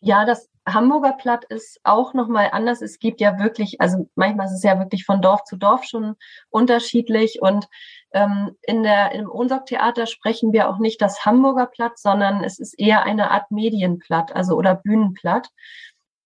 Ja, 0.01 0.25
das 0.25 0.49
Hamburger 0.67 1.13
Platt 1.13 1.45
ist 1.45 1.79
auch 1.85 2.15
nochmal 2.15 2.49
anders. 2.53 2.81
Es 2.81 2.99
gibt 2.99 3.21
ja 3.21 3.39
wirklich, 3.39 3.81
also 3.81 4.09
manchmal 4.15 4.47
ist 4.47 4.55
es 4.55 4.63
ja 4.63 4.79
wirklich 4.79 5.05
von 5.05 5.21
Dorf 5.21 5.45
zu 5.45 5.57
Dorf 5.57 5.85
schon 5.85 6.17
unterschiedlich. 6.49 7.43
Und 7.43 7.69
ähm, 8.13 8.57
in 8.63 8.83
der, 8.83 9.13
im 9.13 9.31
Ohnsorg-Theater 9.31 10.07
sprechen 10.07 10.53
wir 10.53 10.69
auch 10.69 10.79
nicht 10.79 11.03
das 11.03 11.25
Hamburger 11.27 11.67
Platt, 11.67 11.99
sondern 11.99 12.43
es 12.43 12.59
ist 12.59 12.79
eher 12.79 13.03
eine 13.05 13.31
Art 13.31 13.51
Medienplatt, 13.51 14.35
also 14.35 14.57
oder 14.57 14.75
Bühnenplatt. 14.75 15.49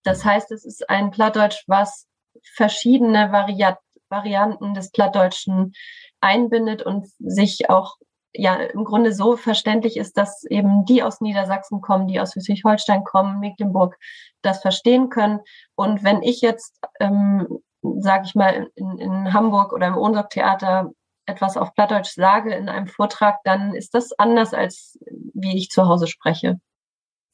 Das 0.04 0.24
heißt, 0.24 0.52
es 0.52 0.64
ist 0.64 0.88
ein 0.88 1.10
Plattdeutsch, 1.10 1.64
was 1.66 2.06
verschiedene 2.42 3.32
Variat 3.32 3.78
Varianten 4.10 4.72
des 4.72 4.90
Plattdeutschen 4.90 5.74
einbindet 6.20 6.82
und 6.82 7.08
sich 7.18 7.68
auch 7.70 7.96
ja 8.38 8.54
im 8.54 8.84
Grunde 8.84 9.12
so 9.12 9.36
verständlich 9.36 9.96
ist, 9.96 10.16
dass 10.16 10.44
eben 10.44 10.84
die 10.84 11.02
aus 11.02 11.20
Niedersachsen 11.20 11.80
kommen, 11.80 12.06
die 12.06 12.20
aus 12.20 12.32
Schleswig-Holstein 12.32 13.04
kommen, 13.04 13.40
Mecklenburg, 13.40 13.98
das 14.42 14.60
verstehen 14.62 15.08
können. 15.08 15.40
Und 15.74 16.04
wenn 16.04 16.22
ich 16.22 16.40
jetzt, 16.40 16.78
ähm, 17.00 17.60
sage 17.82 18.24
ich 18.26 18.34
mal, 18.34 18.70
in, 18.76 18.98
in 18.98 19.32
Hamburg 19.32 19.72
oder 19.72 19.88
im 19.88 19.96
Ohnsorg-Theater 19.96 20.92
etwas 21.26 21.56
auf 21.56 21.74
Plattdeutsch 21.74 22.14
sage 22.14 22.54
in 22.54 22.68
einem 22.68 22.86
Vortrag, 22.86 23.38
dann 23.44 23.74
ist 23.74 23.92
das 23.94 24.12
anders, 24.18 24.54
als 24.54 24.98
wie 25.34 25.56
ich 25.56 25.68
zu 25.68 25.86
Hause 25.86 26.06
spreche. 26.06 26.60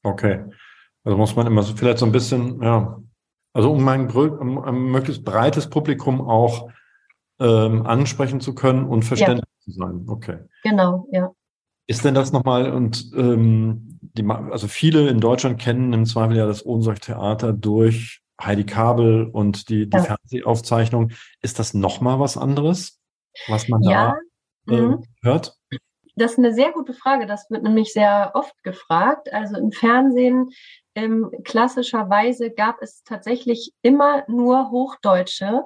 Okay. 0.02 0.44
Also 1.04 1.18
muss 1.18 1.36
man 1.36 1.46
immer 1.46 1.62
so 1.62 1.76
vielleicht 1.76 1.98
so 1.98 2.06
ein 2.06 2.12
bisschen, 2.12 2.62
ja, 2.62 2.98
also 3.52 3.70
um 3.72 3.86
ein, 3.86 4.10
um 4.10 4.58
ein 4.58 4.74
möglichst 4.74 5.24
breites 5.24 5.68
Publikum 5.68 6.26
auch 6.26 6.70
ähm, 7.40 7.86
ansprechen 7.86 8.40
zu 8.40 8.54
können 8.54 8.86
und 8.86 9.04
verständlich. 9.04 9.53
Zu 9.64 9.72
sein. 9.72 10.04
Okay. 10.06 10.38
Genau, 10.62 11.06
ja. 11.10 11.30
Ist 11.86 12.04
denn 12.04 12.14
das 12.14 12.32
nochmal 12.32 12.72
und 12.72 13.10
ähm, 13.14 13.98
die, 14.00 14.24
also 14.26 14.68
viele 14.68 15.08
in 15.08 15.20
Deutschland 15.20 15.60
kennen 15.60 15.92
im 15.92 16.06
Zweifel 16.06 16.36
ja 16.36 16.46
das 16.46 16.64
Ohnsorg-Theater 16.64 17.52
durch 17.52 18.22
Heidi 18.42 18.64
Kabel 18.64 19.28
und 19.32 19.68
die, 19.68 19.88
die 19.88 19.96
ja. 19.96 20.02
Fernsehaufzeichnung. 20.02 21.12
Ist 21.40 21.58
das 21.58 21.74
nochmal 21.74 22.20
was 22.20 22.36
anderes, 22.36 23.00
was 23.48 23.68
man 23.68 23.82
ja. 23.82 24.16
da 24.66 24.74
äh, 24.74 24.80
mhm. 24.80 25.04
hört? 25.22 25.56
Das 26.16 26.32
ist 26.32 26.38
eine 26.38 26.54
sehr 26.54 26.72
gute 26.72 26.94
Frage. 26.94 27.26
Das 27.26 27.50
wird 27.50 27.62
nämlich 27.64 27.92
sehr 27.92 28.32
oft 28.34 28.54
gefragt. 28.62 29.32
Also 29.32 29.56
im 29.56 29.72
Fernsehen 29.72 30.50
ähm, 30.94 31.30
klassischerweise 31.44 32.50
gab 32.50 32.80
es 32.80 33.02
tatsächlich 33.02 33.72
immer 33.82 34.24
nur 34.28 34.70
Hochdeutsche 34.70 35.64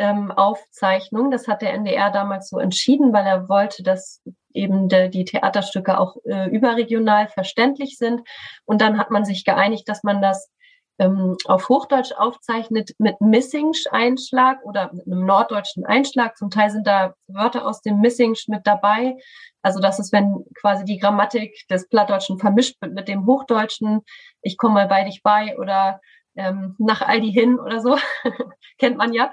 ähm, 0.00 0.32
Aufzeichnung. 0.32 1.30
Das 1.30 1.46
hat 1.46 1.62
der 1.62 1.74
NDR 1.74 2.10
damals 2.10 2.48
so 2.48 2.58
entschieden, 2.58 3.12
weil 3.12 3.26
er 3.26 3.48
wollte, 3.48 3.82
dass 3.82 4.22
eben 4.52 4.88
de, 4.88 5.10
die 5.10 5.26
Theaterstücke 5.26 6.00
auch 6.00 6.16
äh, 6.24 6.48
überregional 6.48 7.28
verständlich 7.28 7.98
sind. 7.98 8.22
Und 8.64 8.80
dann 8.80 8.98
hat 8.98 9.10
man 9.10 9.24
sich 9.24 9.44
geeinigt, 9.44 9.88
dass 9.88 10.02
man 10.02 10.22
das 10.22 10.50
ähm, 10.98 11.36
auf 11.44 11.68
Hochdeutsch 11.68 12.12
aufzeichnet 12.12 12.92
mit 12.98 13.20
Missingsch-Einschlag 13.20 14.64
oder 14.64 14.90
mit 14.92 15.06
einem 15.06 15.26
norddeutschen 15.26 15.84
Einschlag. 15.84 16.36
Zum 16.38 16.50
Teil 16.50 16.70
sind 16.70 16.86
da 16.86 17.14
Wörter 17.28 17.66
aus 17.66 17.82
dem 17.82 18.00
Missingsch 18.00 18.48
mit 18.48 18.66
dabei. 18.66 19.16
Also 19.60 19.80
das 19.80 19.98
ist, 19.98 20.12
wenn 20.12 20.44
quasi 20.58 20.84
die 20.86 20.98
Grammatik 20.98 21.54
des 21.68 21.88
Plattdeutschen 21.88 22.38
vermischt 22.38 22.80
wird 22.80 22.94
mit 22.94 23.06
dem 23.06 23.26
Hochdeutschen. 23.26 24.00
Ich 24.40 24.56
komme 24.56 24.74
mal 24.74 24.88
bei 24.88 25.04
dich 25.04 25.22
bei 25.22 25.58
oder 25.58 26.00
ähm, 26.36 26.74
nach 26.78 27.02
Aldi 27.02 27.32
hin 27.32 27.58
oder 27.58 27.80
so. 27.80 27.98
Kennt 28.78 28.96
man 28.96 29.12
ja. 29.12 29.30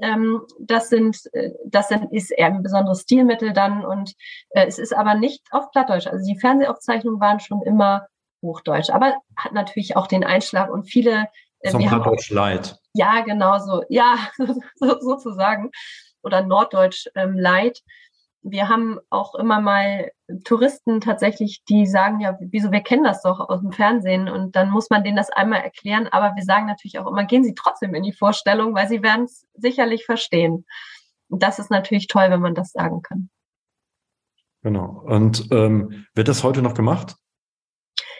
Ähm, 0.00 0.42
das 0.58 0.88
sind, 0.88 1.18
äh, 1.32 1.50
das 1.64 1.88
sind, 1.88 2.12
ist 2.12 2.30
eher 2.30 2.46
ein 2.46 2.62
besonderes 2.62 3.02
Stilmittel 3.02 3.52
dann 3.52 3.84
und 3.84 4.14
äh, 4.50 4.66
es 4.66 4.78
ist 4.78 4.94
aber 4.94 5.14
nicht 5.14 5.42
auf 5.50 5.70
Plattdeutsch. 5.70 6.06
Also 6.06 6.24
die 6.26 6.38
Fernsehaufzeichnungen 6.38 7.20
waren 7.20 7.40
schon 7.40 7.62
immer 7.62 8.06
Hochdeutsch, 8.42 8.90
aber 8.90 9.14
hat 9.36 9.52
natürlich 9.52 9.96
auch 9.96 10.06
den 10.06 10.24
Einschlag 10.24 10.70
und 10.70 10.84
viele. 10.84 11.28
Äh, 11.60 11.70
Zum 11.70 11.86
Plattdeutsch 11.86 12.30
Light. 12.30 12.78
Ja, 12.92 13.20
genau 13.22 13.58
so. 13.58 13.82
Ja, 13.88 14.16
so, 14.76 15.00
sozusagen. 15.00 15.70
Oder 16.22 16.42
Norddeutsch 16.42 17.06
ähm, 17.14 17.38
Light 17.38 17.82
wir 18.50 18.68
haben 18.68 18.98
auch 19.10 19.34
immer 19.34 19.60
mal 19.60 20.10
Touristen 20.44 21.00
tatsächlich, 21.00 21.64
die 21.68 21.86
sagen, 21.86 22.20
ja, 22.20 22.36
wieso, 22.40 22.70
wir 22.70 22.80
kennen 22.80 23.04
das 23.04 23.22
doch 23.22 23.40
aus 23.40 23.60
dem 23.60 23.72
Fernsehen 23.72 24.28
und 24.28 24.56
dann 24.56 24.70
muss 24.70 24.90
man 24.90 25.04
denen 25.04 25.16
das 25.16 25.30
einmal 25.30 25.60
erklären, 25.60 26.08
aber 26.08 26.34
wir 26.36 26.44
sagen 26.44 26.66
natürlich 26.66 26.98
auch 26.98 27.06
immer, 27.06 27.24
gehen 27.24 27.44
Sie 27.44 27.54
trotzdem 27.54 27.94
in 27.94 28.02
die 28.02 28.12
Vorstellung, 28.12 28.74
weil 28.74 28.88
Sie 28.88 29.02
werden 29.02 29.24
es 29.24 29.46
sicherlich 29.54 30.04
verstehen. 30.04 30.64
Und 31.28 31.42
das 31.42 31.58
ist 31.58 31.70
natürlich 31.70 32.06
toll, 32.06 32.26
wenn 32.28 32.40
man 32.40 32.54
das 32.54 32.72
sagen 32.72 33.02
kann. 33.02 33.30
Genau. 34.62 35.02
Und 35.04 35.48
ähm, 35.50 36.06
wird 36.14 36.28
das 36.28 36.44
heute 36.44 36.62
noch 36.62 36.74
gemacht? 36.74 37.16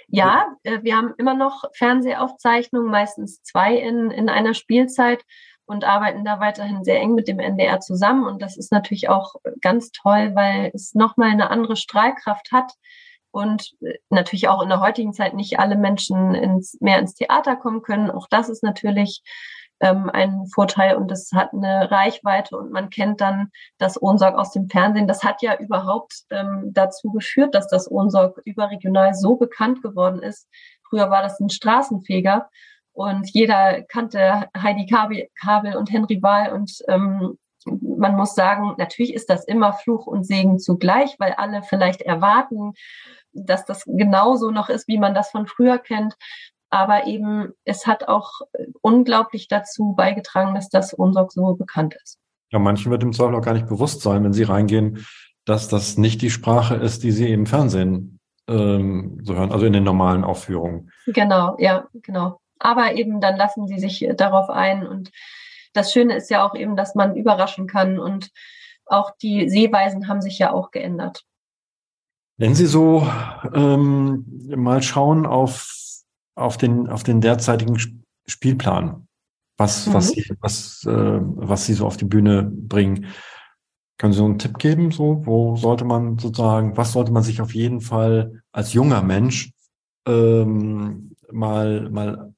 Ja, 0.08 0.46
äh, 0.62 0.82
wir 0.82 0.96
haben 0.96 1.14
immer 1.18 1.34
noch 1.34 1.64
Fernsehaufzeichnungen, 1.74 2.90
meistens 2.90 3.42
zwei 3.42 3.76
in, 3.76 4.10
in 4.10 4.28
einer 4.28 4.54
Spielzeit 4.54 5.24
und 5.66 5.84
arbeiten 5.84 6.24
da 6.24 6.40
weiterhin 6.40 6.84
sehr 6.84 7.00
eng 7.00 7.14
mit 7.14 7.28
dem 7.28 7.40
NDR 7.40 7.80
zusammen. 7.80 8.24
Und 8.24 8.40
das 8.40 8.56
ist 8.56 8.72
natürlich 8.72 9.08
auch 9.08 9.34
ganz 9.60 9.90
toll, 9.90 10.34
weil 10.34 10.70
es 10.72 10.94
nochmal 10.94 11.30
eine 11.30 11.50
andere 11.50 11.76
Strahlkraft 11.76 12.52
hat 12.52 12.72
und 13.30 13.72
natürlich 14.08 14.48
auch 14.48 14.62
in 14.62 14.68
der 14.68 14.80
heutigen 14.80 15.12
Zeit 15.12 15.34
nicht 15.34 15.58
alle 15.58 15.76
Menschen 15.76 16.34
ins, 16.34 16.78
mehr 16.80 16.98
ins 16.98 17.14
Theater 17.14 17.56
kommen 17.56 17.82
können. 17.82 18.10
Auch 18.10 18.28
das 18.30 18.48
ist 18.48 18.62
natürlich 18.62 19.22
ähm, 19.80 20.08
ein 20.08 20.46
Vorteil 20.46 20.96
und 20.96 21.10
es 21.12 21.32
hat 21.34 21.52
eine 21.52 21.90
Reichweite 21.90 22.56
und 22.56 22.70
man 22.70 22.88
kennt 22.88 23.20
dann 23.20 23.50
das 23.78 24.00
Ohnsorg 24.00 24.36
aus 24.36 24.52
dem 24.52 24.70
Fernsehen. 24.70 25.06
Das 25.06 25.22
hat 25.22 25.42
ja 25.42 25.58
überhaupt 25.58 26.22
ähm, 26.30 26.70
dazu 26.72 27.10
geführt, 27.10 27.54
dass 27.54 27.68
das 27.68 27.90
Ohnsorg 27.90 28.40
überregional 28.44 29.14
so 29.14 29.36
bekannt 29.36 29.82
geworden 29.82 30.22
ist. 30.22 30.48
Früher 30.88 31.10
war 31.10 31.22
das 31.22 31.40
ein 31.40 31.50
Straßenfeger 31.50 32.48
und 32.96 33.28
jeder 33.30 33.82
kannte 33.82 34.48
Heidi 34.56 34.86
Kabel 34.86 35.76
und 35.76 35.92
Henry 35.92 36.22
Wahl 36.22 36.52
und 36.52 36.72
ähm, 36.88 37.38
man 37.66 38.16
muss 38.16 38.34
sagen, 38.34 38.74
natürlich 38.78 39.12
ist 39.12 39.28
das 39.28 39.44
immer 39.44 39.74
Fluch 39.74 40.06
und 40.06 40.24
Segen 40.24 40.58
zugleich, 40.58 41.16
weil 41.18 41.32
alle 41.32 41.62
vielleicht 41.62 42.00
erwarten, 42.00 42.72
dass 43.32 43.64
das 43.64 43.84
genauso 43.86 44.50
noch 44.50 44.70
ist, 44.70 44.88
wie 44.88 44.98
man 44.98 45.14
das 45.14 45.30
von 45.30 45.46
früher 45.46 45.78
kennt. 45.78 46.14
Aber 46.70 47.06
eben, 47.06 47.52
es 47.64 47.86
hat 47.86 48.08
auch 48.08 48.30
unglaublich 48.80 49.48
dazu 49.48 49.94
beigetragen, 49.96 50.54
dass 50.54 50.68
das 50.68 50.94
Unsorg 50.94 51.32
so 51.32 51.54
bekannt 51.54 51.96
ist. 52.02 52.18
Ja, 52.50 52.58
manchen 52.58 52.90
wird 52.90 53.02
im 53.02 53.12
Zweifel 53.12 53.34
auch 53.34 53.42
gar 53.42 53.54
nicht 53.54 53.68
bewusst 53.68 54.00
sein, 54.00 54.24
wenn 54.24 54.32
sie 54.32 54.44
reingehen, 54.44 55.04
dass 55.44 55.68
das 55.68 55.98
nicht 55.98 56.22
die 56.22 56.30
Sprache 56.30 56.76
ist, 56.76 57.02
die 57.02 57.10
sie 57.10 57.30
im 57.32 57.46
Fernsehen 57.46 58.20
ähm, 58.48 59.20
so 59.22 59.34
hören, 59.34 59.52
also 59.52 59.66
in 59.66 59.72
den 59.72 59.84
normalen 59.84 60.24
Aufführungen. 60.24 60.90
Genau, 61.06 61.56
ja, 61.58 61.88
genau. 61.92 62.40
Aber 62.58 62.94
eben 62.94 63.20
dann 63.20 63.36
lassen 63.36 63.66
sie 63.66 63.78
sich 63.78 64.06
darauf 64.16 64.50
ein. 64.50 64.86
Und 64.86 65.10
das 65.72 65.92
Schöne 65.92 66.16
ist 66.16 66.30
ja 66.30 66.46
auch 66.46 66.54
eben, 66.54 66.76
dass 66.76 66.94
man 66.94 67.16
überraschen 67.16 67.66
kann. 67.66 67.98
Und 67.98 68.30
auch 68.86 69.10
die 69.22 69.48
Sehweisen 69.48 70.08
haben 70.08 70.22
sich 70.22 70.38
ja 70.38 70.52
auch 70.52 70.70
geändert. 70.70 71.24
Wenn 72.38 72.54
Sie 72.54 72.66
so 72.66 73.06
ähm, 73.54 74.24
mal 74.54 74.82
schauen 74.82 75.24
auf, 75.24 75.72
auf, 76.34 76.58
den, 76.58 76.88
auf 76.88 77.02
den 77.02 77.20
derzeitigen 77.20 77.78
Spielplan, 78.26 79.08
was, 79.56 79.86
mhm. 79.86 79.94
was, 79.94 80.08
Sie, 80.08 80.24
was, 80.40 80.84
äh, 80.84 81.20
was 81.20 81.64
Sie 81.64 81.72
so 81.72 81.86
auf 81.86 81.96
die 81.96 82.04
Bühne 82.04 82.42
bringen, 82.42 83.06
können 83.98 84.12
Sie 84.12 84.18
so 84.18 84.26
einen 84.26 84.38
Tipp 84.38 84.58
geben? 84.58 84.90
So, 84.90 85.24
wo 85.24 85.56
sollte 85.56 85.86
man 85.86 86.18
sozusagen, 86.18 86.76
was 86.76 86.92
sollte 86.92 87.12
man 87.12 87.22
sich 87.22 87.40
auf 87.40 87.54
jeden 87.54 87.80
Fall 87.80 88.42
als 88.52 88.74
junger 88.74 89.02
Mensch 89.02 89.52
ähm, 90.06 91.16
mal, 91.32 91.88
mal 91.90 92.34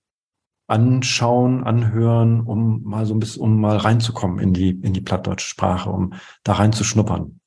anschauen, 0.68 1.64
anhören, 1.64 2.42
um 2.42 2.82
mal 2.84 3.06
so 3.06 3.14
ein 3.14 3.20
bisschen, 3.20 3.42
um 3.42 3.60
mal 3.60 3.78
reinzukommen 3.78 4.38
in 4.38 4.52
die, 4.52 4.70
in 4.70 4.92
die 4.92 5.00
plattdeutsche 5.00 5.48
Sprache, 5.48 5.90
um 5.90 6.12
da 6.44 6.52
reinzuschnuppern? 6.52 7.40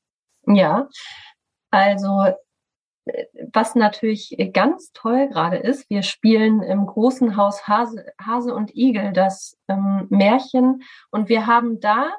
Ja, 0.47 0.89
also 1.69 2.25
was 3.51 3.75
natürlich 3.75 4.35
ganz 4.53 4.91
toll 4.93 5.27
gerade 5.29 5.57
ist, 5.57 5.89
wir 5.89 6.03
spielen 6.03 6.61
im 6.61 6.85
großen 6.85 7.35
Haus 7.35 7.67
Hase, 7.67 8.05
Hase 8.19 8.53
und 8.53 8.75
Igel 8.75 9.11
das 9.11 9.57
ähm, 9.67 10.07
Märchen 10.09 10.83
und 11.09 11.27
wir 11.29 11.47
haben 11.47 11.79
da 11.79 12.11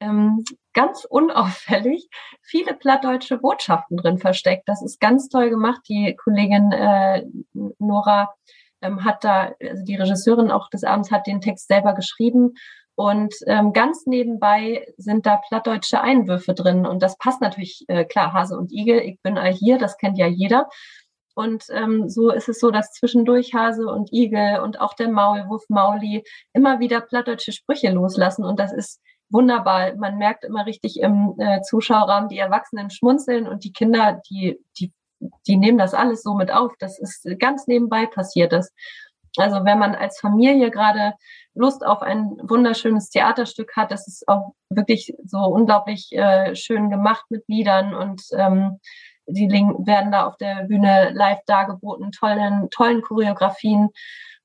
ähm, 0.00 0.44
ganz 0.74 1.04
unauffällig 1.04 2.08
viele 2.42 2.74
plattdeutsche 2.74 3.38
Botschaften 3.38 3.96
drin 3.96 4.18
versteckt. 4.18 4.68
Das 4.68 4.82
ist 4.82 5.00
ganz 5.00 5.28
toll 5.28 5.50
gemacht. 5.50 5.80
Die 5.88 6.14
Kollegin 6.14 6.72
äh, 6.72 7.24
Nora 7.78 8.32
ähm, 8.82 9.04
hat 9.04 9.24
da, 9.24 9.52
also 9.60 9.84
die 9.84 9.96
Regisseurin 9.96 10.50
auch 10.50 10.70
des 10.70 10.84
Abends 10.84 11.10
hat 11.10 11.26
den 11.26 11.40
Text 11.40 11.68
selber 11.68 11.94
geschrieben 11.94 12.54
und 12.98 13.32
ähm, 13.46 13.72
ganz 13.72 14.06
nebenbei 14.06 14.92
sind 14.96 15.24
da 15.24 15.36
plattdeutsche 15.36 16.00
Einwürfe 16.00 16.52
drin. 16.52 16.84
Und 16.84 17.00
das 17.00 17.16
passt 17.16 17.40
natürlich, 17.40 17.84
äh, 17.86 18.04
klar, 18.04 18.32
Hase 18.32 18.58
und 18.58 18.72
Igel, 18.72 18.98
ich 18.98 19.22
bin 19.22 19.38
all 19.38 19.52
hier, 19.52 19.78
das 19.78 19.98
kennt 19.98 20.18
ja 20.18 20.26
jeder. 20.26 20.68
Und 21.36 21.66
ähm, 21.70 22.08
so 22.08 22.32
ist 22.32 22.48
es 22.48 22.58
so, 22.58 22.72
dass 22.72 22.90
zwischendurch 22.90 23.54
Hase 23.54 23.86
und 23.86 24.12
Igel 24.12 24.58
und 24.58 24.80
auch 24.80 24.94
der 24.94 25.08
Maulwurf 25.08 25.62
Mauli 25.68 26.24
immer 26.52 26.80
wieder 26.80 27.00
plattdeutsche 27.00 27.52
Sprüche 27.52 27.92
loslassen. 27.92 28.44
Und 28.44 28.58
das 28.58 28.72
ist 28.72 29.00
wunderbar. 29.28 29.94
Man 29.94 30.18
merkt 30.18 30.44
immer 30.44 30.66
richtig 30.66 30.98
im 30.98 31.36
äh, 31.38 31.60
Zuschauerraum, 31.62 32.26
die 32.28 32.38
Erwachsenen 32.38 32.90
schmunzeln 32.90 33.46
und 33.46 33.62
die 33.62 33.72
Kinder, 33.72 34.20
die, 34.28 34.58
die 34.76 34.92
die 35.46 35.56
nehmen 35.56 35.78
das 35.78 35.94
alles 35.94 36.22
so 36.22 36.34
mit 36.34 36.50
auf. 36.50 36.72
Das 36.78 36.98
ist 36.98 37.26
ganz 37.38 37.66
nebenbei 37.66 38.06
passiert 38.06 38.52
ist. 38.52 38.72
Also 39.36 39.64
wenn 39.64 39.78
man 39.78 39.94
als 39.94 40.18
Familie 40.18 40.70
gerade 40.70 41.14
Lust 41.54 41.84
auf 41.84 42.02
ein 42.02 42.36
wunderschönes 42.42 43.10
Theaterstück 43.10 43.76
hat, 43.76 43.90
das 43.90 44.08
ist 44.08 44.26
auch 44.28 44.54
wirklich 44.70 45.14
so 45.24 45.38
unglaublich 45.38 46.10
äh, 46.12 46.54
schön 46.54 46.90
gemacht 46.90 47.24
mit 47.28 47.44
Liedern 47.48 47.94
und 47.94 48.22
ähm, 48.32 48.80
die 49.26 49.48
werden 49.50 50.10
da 50.10 50.26
auf 50.26 50.36
der 50.38 50.64
Bühne 50.64 51.10
live 51.12 51.40
dargeboten, 51.46 52.12
tollen, 52.12 52.70
tollen 52.70 53.02
Choreografien 53.02 53.90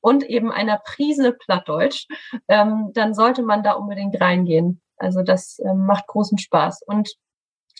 und 0.02 0.24
eben 0.24 0.52
einer 0.52 0.80
Prise 0.80 1.32
Plattdeutsch, 1.32 2.08
ähm, 2.50 2.92
dann 2.94 3.14
sollte 3.14 3.42
man 3.42 3.64
da 3.64 3.74
unbedingt 3.74 4.20
reingehen. 4.20 4.82
Also 4.98 5.22
das 5.22 5.60
ähm, 5.60 5.86
macht 5.86 6.08
großen 6.08 6.38
Spaß. 6.38 6.84
Und 6.86 7.14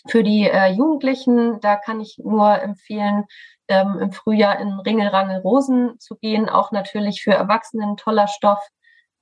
für 0.06 0.22
die 0.22 0.48
äh, 0.48 0.68
Jugendlichen, 0.68 1.60
da 1.60 1.76
kann 1.76 2.00
ich 2.00 2.18
nur 2.22 2.60
empfehlen, 2.60 3.24
ähm, 3.68 3.98
im 4.00 4.12
Frühjahr 4.12 4.58
in 4.58 4.80
Ringelrangel 4.80 5.40
Rosen 5.40 5.98
zu 5.98 6.16
gehen. 6.16 6.48
Auch 6.48 6.72
natürlich 6.72 7.22
für 7.22 7.32
Erwachsenen 7.32 7.96
toller 7.96 8.28
Stoff. 8.28 8.60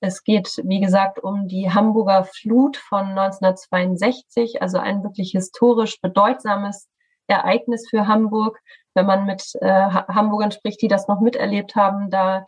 Es 0.01 0.25
geht, 0.25 0.61
wie 0.65 0.81
gesagt, 0.81 1.23
um 1.23 1.47
die 1.47 1.71
Hamburger 1.73 2.25
Flut 2.25 2.77
von 2.77 3.11
1962, 3.11 4.61
also 4.61 4.79
ein 4.79 5.05
wirklich 5.05 5.31
historisch 5.31 6.01
bedeutsames 6.01 6.89
Ereignis 7.29 7.87
für 7.89 8.09
Hamburg. 8.09 8.59
Wenn 8.95 9.07
man 9.07 9.27
mit 9.27 9.45
äh, 9.61 9.69
Hamburgern 9.69 10.51
spricht, 10.51 10.83
die 10.83 10.89
das 10.89 11.07
noch 11.07 11.21
miterlebt 11.21 11.77
haben, 11.77 12.11
da 12.11 12.45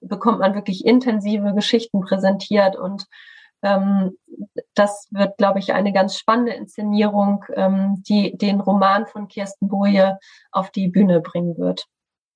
bekommt 0.00 0.40
man 0.40 0.54
wirklich 0.54 0.84
intensive 0.84 1.54
Geschichten 1.54 2.00
präsentiert 2.00 2.76
und 2.76 3.06
ähm, 3.62 4.16
das 4.74 5.08
wird, 5.10 5.36
glaube 5.38 5.58
ich, 5.58 5.72
eine 5.72 5.92
ganz 5.92 6.16
spannende 6.16 6.52
Inszenierung, 6.52 7.44
ähm, 7.54 8.02
die 8.08 8.36
den 8.36 8.60
Roman 8.60 9.06
von 9.06 9.28
Kirsten 9.28 9.68
Boje 9.68 10.18
auf 10.52 10.70
die 10.70 10.88
Bühne 10.88 11.20
bringen 11.20 11.58
wird. 11.58 11.86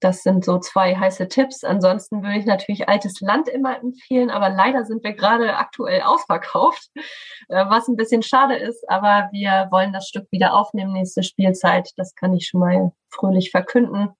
Das 0.00 0.22
sind 0.22 0.44
so 0.44 0.58
zwei 0.58 0.94
heiße 0.94 1.28
Tipps. 1.28 1.64
Ansonsten 1.64 2.22
würde 2.22 2.38
ich 2.38 2.44
natürlich 2.44 2.88
Altes 2.90 3.20
Land 3.20 3.48
immer 3.48 3.78
empfehlen, 3.78 4.28
aber 4.30 4.50
leider 4.50 4.84
sind 4.84 5.02
wir 5.02 5.14
gerade 5.14 5.56
aktuell 5.56 6.02
ausverkauft, 6.02 6.90
äh, 7.48 7.64
was 7.68 7.88
ein 7.88 7.96
bisschen 7.96 8.22
schade 8.22 8.56
ist. 8.56 8.88
Aber 8.90 9.28
wir 9.32 9.68
wollen 9.70 9.92
das 9.92 10.06
Stück 10.06 10.30
wieder 10.30 10.54
aufnehmen, 10.54 10.92
nächste 10.92 11.22
Spielzeit. 11.22 11.92
Das 11.96 12.14
kann 12.14 12.34
ich 12.34 12.48
schon 12.48 12.60
mal 12.60 12.92
fröhlich 13.08 13.50
verkünden. 13.50 14.10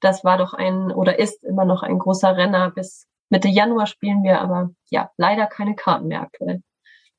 Das 0.00 0.24
war 0.24 0.38
doch 0.38 0.54
ein 0.54 0.92
oder 0.92 1.18
ist 1.18 1.44
immer 1.44 1.64
noch 1.64 1.82
ein 1.82 1.98
großer 1.98 2.36
Renner 2.36 2.70
bis 2.70 3.07
Mitte 3.30 3.48
Januar 3.48 3.86
spielen 3.86 4.22
wir, 4.22 4.40
aber 4.40 4.70
ja, 4.90 5.10
leider 5.16 5.46
keine 5.46 5.74
Karten 5.74 6.08
mehr 6.08 6.22
aktuell. 6.22 6.62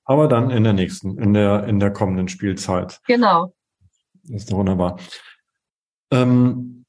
Aber 0.06 0.28
dann 0.28 0.50
in 0.50 0.64
der 0.64 0.74
nächsten, 0.74 1.20
in 1.20 1.34
der, 1.34 1.66
in 1.66 1.80
der 1.80 1.92
kommenden 1.92 2.28
Spielzeit. 2.28 3.00
Genau. 3.06 3.54
Das 4.24 4.42
ist 4.42 4.52
doch 4.52 4.58
wunderbar. 4.58 5.00
Ähm, 6.12 6.86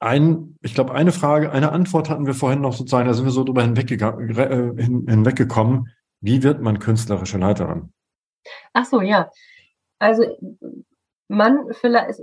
ein, 0.00 0.56
ich 0.60 0.74
glaube, 0.74 0.92
eine 0.92 1.12
Frage, 1.12 1.52
eine 1.52 1.70
Antwort 1.70 2.10
hatten 2.10 2.26
wir 2.26 2.34
vorhin 2.34 2.60
noch 2.60 2.72
sozusagen, 2.72 3.06
da 3.06 3.14
sind 3.14 3.24
wir 3.24 3.30
so 3.30 3.44
drüber 3.44 3.62
äh, 3.62 4.82
hin, 4.82 5.06
hinweggekommen. 5.08 5.88
Wie 6.20 6.42
wird 6.42 6.60
man 6.60 6.80
künstlerische 6.80 7.38
Leiterin? 7.38 7.92
Ach 8.72 8.84
so, 8.84 9.00
ja. 9.00 9.30
Also 10.00 10.24
man 11.28 11.72
vielleicht 11.72 12.20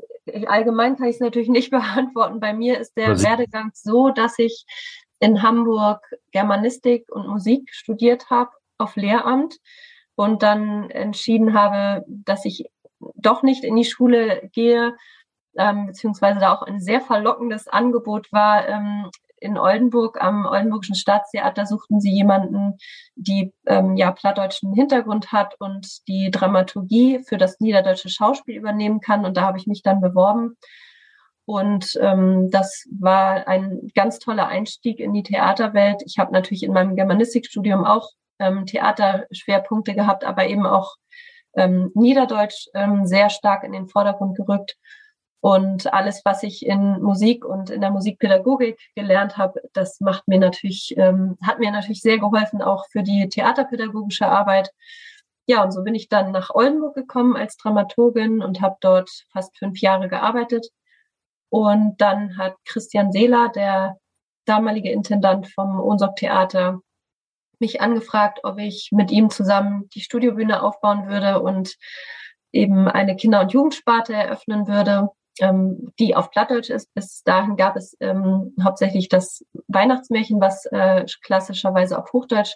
allgemein 0.47 0.97
kann 0.97 1.08
ich 1.08 1.15
es 1.15 1.21
natürlich 1.21 1.49
nicht 1.49 1.71
beantworten. 1.71 2.39
Bei 2.39 2.53
mir 2.53 2.79
ist 2.79 2.97
der 2.97 3.21
Werdegang 3.21 3.71
so, 3.73 4.10
dass 4.10 4.38
ich 4.38 4.65
in 5.19 5.41
Hamburg 5.41 6.01
Germanistik 6.32 7.12
und 7.12 7.27
Musik 7.27 7.73
studiert 7.73 8.29
habe 8.29 8.51
auf 8.77 8.95
Lehramt 8.95 9.58
und 10.15 10.43
dann 10.43 10.89
entschieden 10.89 11.53
habe, 11.53 12.05
dass 12.08 12.45
ich 12.45 12.65
doch 13.15 13.43
nicht 13.43 13.63
in 13.63 13.75
die 13.75 13.86
Schule 13.86 14.49
gehe, 14.53 14.95
ähm, 15.58 15.88
beziehungsweise 15.88 16.39
da 16.39 16.53
auch 16.53 16.63
ein 16.63 16.79
sehr 16.79 17.01
verlockendes 17.01 17.67
Angebot 17.67 18.32
war. 18.32 18.67
Ähm, 18.67 19.10
in 19.41 19.58
Oldenburg 19.58 20.21
am 20.21 20.45
Oldenburgischen 20.45 20.95
Staatstheater 20.95 21.65
suchten 21.65 22.01
sie 22.01 22.12
jemanden, 22.12 22.77
die 23.15 23.53
ähm, 23.67 23.95
ja 23.95 24.12
plattdeutschen 24.12 24.73
Hintergrund 24.73 25.32
hat 25.32 25.55
und 25.60 26.08
die 26.08 26.29
Dramaturgie 26.32 27.23
für 27.23 27.38
das 27.38 27.60
niederdeutsche 27.60 28.10
Schauspiel 28.10 28.58
übernehmen 28.58 28.99
kann. 28.99 29.25
Und 29.25 29.38
da 29.38 29.43
habe 29.43 29.58
ich 29.58 29.67
mich 29.67 29.82
dann 29.82 30.01
beworben. 30.01 30.58
Und 31.49 31.97
ähm, 31.99 32.51
das 32.51 32.85
war 32.91 33.47
ein 33.47 33.89
ganz 33.95 34.19
toller 34.19 34.47
Einstieg 34.49 34.99
in 34.99 35.13
die 35.13 35.23
Theaterwelt. 35.23 36.03
Ich 36.05 36.19
habe 36.19 36.31
natürlich 36.31 36.62
in 36.62 36.73
meinem 36.73 36.95
Germanistikstudium 36.95 37.85
auch 37.85 38.12
ähm, 38.38 38.67
Theaterschwerpunkte 38.67 39.95
gehabt, 39.95 40.23
aber 40.25 40.45
eben 40.45 40.67
auch 40.67 40.97
ähm, 41.55 41.89
Niederdeutsch 41.95 42.67
ähm, 42.75 43.07
sehr 43.07 43.31
stark 43.31 43.63
in 43.63 43.71
den 43.71 43.88
Vordergrund 43.88 44.38
gerückt. 44.38 44.77
Und 45.39 45.91
alles, 45.91 46.21
was 46.23 46.43
ich 46.43 46.63
in 46.63 47.01
Musik 47.01 47.43
und 47.43 47.71
in 47.71 47.81
der 47.81 47.89
Musikpädagogik 47.89 48.79
gelernt 48.93 49.38
habe, 49.38 49.59
das 49.73 49.99
macht 50.01 50.27
mir 50.27 50.38
natürlich, 50.38 50.93
ähm, 50.97 51.35
hat 51.41 51.57
mir 51.57 51.71
natürlich 51.71 52.01
sehr 52.01 52.19
geholfen, 52.19 52.62
auch 52.62 52.85
für 52.91 53.01
die 53.01 53.27
theaterpädagogische 53.27 54.27
Arbeit. 54.27 54.69
Ja, 55.47 55.63
und 55.63 55.71
so 55.71 55.83
bin 55.83 55.95
ich 55.95 56.09
dann 56.09 56.31
nach 56.31 56.51
Oldenburg 56.53 56.93
gekommen 56.93 57.35
als 57.35 57.57
Dramaturgin 57.57 58.43
und 58.43 58.62
habe 58.62 58.75
dort 58.81 59.09
fast 59.33 59.57
fünf 59.57 59.81
Jahre 59.81 60.09
gearbeitet. 60.09 60.69
Und 61.49 61.99
dann 61.99 62.38
hat 62.38 62.55
Christian 62.65 63.12
Seeler, 63.12 63.49
der 63.49 63.97
damalige 64.45 64.91
Intendant 64.91 65.47
vom 65.47 65.79
Ohnsorg 65.79 66.15
Theater, 66.15 66.81
mich 67.59 67.81
angefragt, 67.81 68.39
ob 68.43 68.57
ich 68.57 68.89
mit 68.91 69.12
ihm 69.12 69.29
zusammen 69.29 69.89
die 69.93 70.01
Studiobühne 70.01 70.63
aufbauen 70.63 71.07
würde 71.07 71.41
und 71.41 71.75
eben 72.51 72.88
eine 72.88 73.15
Kinder- 73.15 73.41
und 73.41 73.51
Jugendsparte 73.51 74.13
eröffnen 74.13 74.67
würde, 74.67 75.09
ähm, 75.39 75.91
die 75.99 76.15
auf 76.15 76.31
Plattdeutsch 76.31 76.69
ist. 76.69 76.93
Bis 76.93 77.21
dahin 77.23 77.57
gab 77.57 77.75
es 77.75 77.95
ähm, 77.99 78.55
hauptsächlich 78.63 79.09
das 79.09 79.43
Weihnachtsmärchen, 79.67 80.39
was 80.39 80.65
äh, 80.67 81.05
klassischerweise 81.21 81.97
auf 81.97 82.12
Hochdeutsch 82.13 82.55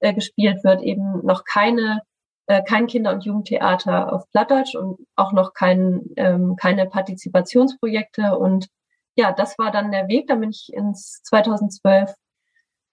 äh, 0.00 0.14
gespielt 0.14 0.62
wird, 0.64 0.82
eben 0.82 1.24
noch 1.24 1.44
keine 1.44 2.02
äh, 2.46 2.62
kein 2.62 2.86
Kinder- 2.86 3.12
und 3.12 3.24
Jugendtheater 3.24 4.12
auf 4.12 4.28
Plattdeutsch 4.30 4.74
und 4.74 4.98
auch 5.16 5.32
noch 5.32 5.52
kein, 5.54 6.02
ähm, 6.16 6.56
keine 6.56 6.86
Partizipationsprojekte. 6.86 8.38
Und 8.38 8.68
ja, 9.16 9.32
das 9.32 9.58
war 9.58 9.70
dann 9.70 9.92
der 9.92 10.08
Weg. 10.08 10.28
Da 10.28 10.36
bin 10.36 10.50
ich 10.50 10.72
ins 10.72 11.22
2012 11.24 12.14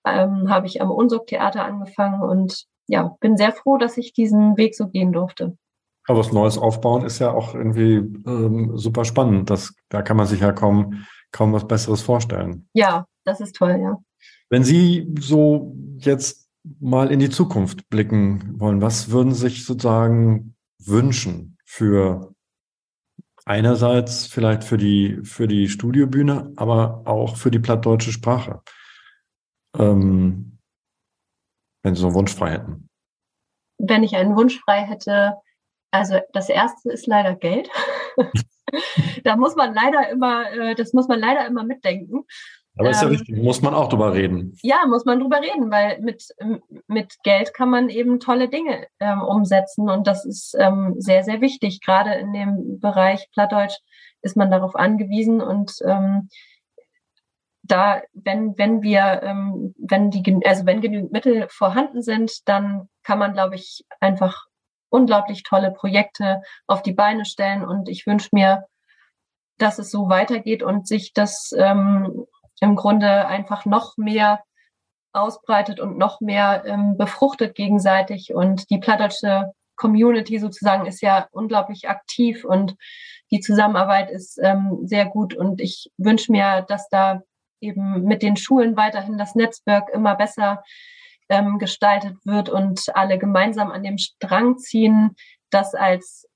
ähm, 0.06 0.50
habe 0.50 0.68
ich 0.68 0.82
am 0.82 0.92
Unsog 0.92 1.28
Theater 1.28 1.66
angefangen 1.66 2.22
und 2.22 2.66
ja, 2.88 3.16
bin 3.20 3.38
sehr 3.38 3.54
froh, 3.54 3.78
dass 3.78 3.98
ich 3.98 4.13
diesen 4.13 4.58
Weg 4.58 4.76
so 4.76 4.88
gehen 4.88 5.13
durfte. 5.13 5.58
Aber 6.06 6.20
was 6.20 6.34
Neues 6.34 6.58
aufbauen 6.58 7.06
ist 7.06 7.20
ja 7.20 7.32
auch 7.32 7.56
irgendwie 7.56 7.96
ähm, 7.96 8.78
super 8.78 9.06
spannend. 9.06 9.50
Das, 9.50 9.74
da 9.88 10.02
kann 10.02 10.18
man 10.18 10.28
sich 10.28 10.42
ja 10.42 10.52
kaum, 10.52 11.06
kaum 11.32 11.54
was 11.54 11.66
Besseres 11.66 12.02
vorstellen. 12.02 12.68
Ja, 12.74 13.06
das 13.24 13.39
ist 13.39 13.56
toll, 13.56 13.80
ja. 13.82 13.98
Wenn 14.50 14.66
Sie 14.66 15.08
so 15.18 15.74
jetzt 15.98 16.42
mal 16.80 17.12
in 17.12 17.19
die 17.19 17.30
Zukunft 17.30 17.89
blicken 17.89 18.60
wollen, 18.60 18.82
was 18.82 19.12
würden 19.12 19.34
Sie 19.34 19.41
sich 19.41 19.65
sozusagen 19.65 20.56
wünschen 20.80 21.58
für 21.65 22.34
einerseits 23.45 24.26
vielleicht 24.26 24.63
für 24.63 24.78
die, 24.78 25.19
für 25.23 25.47
die 25.47 25.67
Studiobühne, 25.67 26.54
aber 26.56 27.04
auch 27.06 27.36
für 27.36 27.52
die 27.52 27.60
plattdeutsche 27.60 28.12
Sprache? 28.12 28.62
ähm, 29.78 30.60
wenn 31.84 31.95
Sie 31.95 32.02
so 32.02 32.08
einen 32.08 32.15
Wunsch 32.15 32.34
frei 32.34 32.52
hätten? 32.52 32.89
Wenn 33.78 34.04
ich 34.04 34.15
einen 34.15 34.36
Wunsch 34.36 34.60
frei 34.60 34.82
hätte, 34.82 35.36
also 35.91 36.19
das 36.32 36.49
erste 36.49 36.91
ist 36.91 37.08
leider 37.08 37.36
Geld. 37.36 37.69
da 39.23 39.36
muss 39.36 39.56
man 39.56 39.73
leider 39.73 40.10
immer, 40.10 40.52
äh, 40.52 40.76
das 40.76 40.93
muss 40.93 41.08
man 41.08 41.19
leider 41.19 41.45
immer 41.45 41.63
mitdenken. 41.63 42.26
Aber 42.78 42.90
ist 42.90 43.02
ja 43.02 43.08
ähm, 43.08 43.14
richtig, 43.14 43.38
muss 43.38 43.62
man 43.62 43.74
auch 43.74 43.90
drüber 43.90 44.14
reden. 44.14 44.58
Ja, 44.64 44.86
muss 44.88 45.06
man 45.06 45.20
drüber 45.20 45.42
reden, 45.42 45.70
weil 45.70 46.00
mit, 46.02 46.28
mit 46.88 47.16
Geld 47.24 47.54
kann 47.54 47.70
man 47.70 47.90
eben 47.90 48.20
tolle 48.20 48.50
Dinge 48.50 48.88
ähm, 49.00 49.22
umsetzen 49.22 49.90
und 49.90 50.08
das 50.08 50.26
ist 50.26 50.56
ähm, 50.60 50.96
sehr, 50.98 51.24
sehr 51.24 51.40
wichtig. 51.40 51.82
Gerade 51.82 52.16
in 52.16 52.34
dem 52.34 52.80
Bereich 52.80 53.30
Plattdeutsch 53.32 53.78
ist 54.22 54.36
man 54.36 54.50
darauf 54.50 54.76
angewiesen 54.76 55.42
und 55.42 55.74
ähm, 55.86 56.30
da, 57.64 58.02
wenn, 58.14 58.58
wenn 58.58 58.82
wir, 58.82 59.22
ähm, 59.24 59.74
wenn 59.78 60.12
die, 60.12 60.42
also 60.46 60.66
wenn 60.66 60.82
genügend 60.82 61.12
Mittel 61.12 61.48
vorhanden 61.50 62.02
sind, 62.02 62.48
dann 62.48 62.90
kann 63.04 63.20
man, 63.20 63.34
glaube 63.34 63.56
ich, 63.56 63.86
einfach 64.00 64.48
unglaublich 64.90 65.44
tolle 65.44 65.72
Projekte 65.72 66.42
auf 66.68 66.84
die 66.84 66.92
Beine 66.92 67.26
stellen. 67.26 67.66
Und 67.66 67.88
ich 67.88 68.06
wünsche 68.06 68.30
mir, 68.34 68.66
dass 69.58 69.80
es 69.80 69.92
so 69.92 70.10
weitergeht 70.10 70.62
und 70.62 70.88
sich 70.88 71.14
das 71.14 71.52
ähm, 71.58 72.26
im 72.62 72.76
Grunde 72.76 73.28
einfach 73.28 73.66
noch 73.66 73.98
mehr 73.98 74.44
ausbreitet 75.13 75.80
und 75.80 75.98
noch 75.98 76.22
mehr 76.22 76.63
ähm, 76.66 76.98
befruchtet 76.98 77.56
gegenseitig. 77.56 78.34
Und 78.34 78.70
die 78.70 78.80
plattdeutsche 78.80 79.54
Community 79.76 80.39
sozusagen 80.39 80.86
ist 80.86 81.02
ja 81.02 81.28
unglaublich 81.32 81.89
aktiv 81.89 82.46
und 82.46 82.76
die 83.32 83.39
Zusammenarbeit 83.39 84.12
ist 84.12 84.39
ähm, 84.42 84.80
sehr 84.84 85.06
gut. 85.06 85.34
Und 85.34 85.62
ich 85.62 85.92
wünsche 85.98 86.32
mir, 86.32 86.62
dass 86.68 86.89
da 86.89 87.22
eben 87.62 88.04
mit 88.04 88.22
den 88.22 88.38
Schulen 88.38 88.76
weiterhin 88.76 89.18
das 89.18 89.36
Netzwerk 89.36 89.89
immer 89.89 90.16
besser 90.16 90.63
ähm, 91.30 91.58
gestaltet 91.58 92.18
wird 92.26 92.50
und 92.50 92.82
alle 92.94 93.18
gemeinsam 93.18 93.72
an 93.72 93.84
dem 93.84 93.98
Strang 93.98 94.58
ziehen, 94.58 95.16
das 95.50 95.74
als 95.74 96.28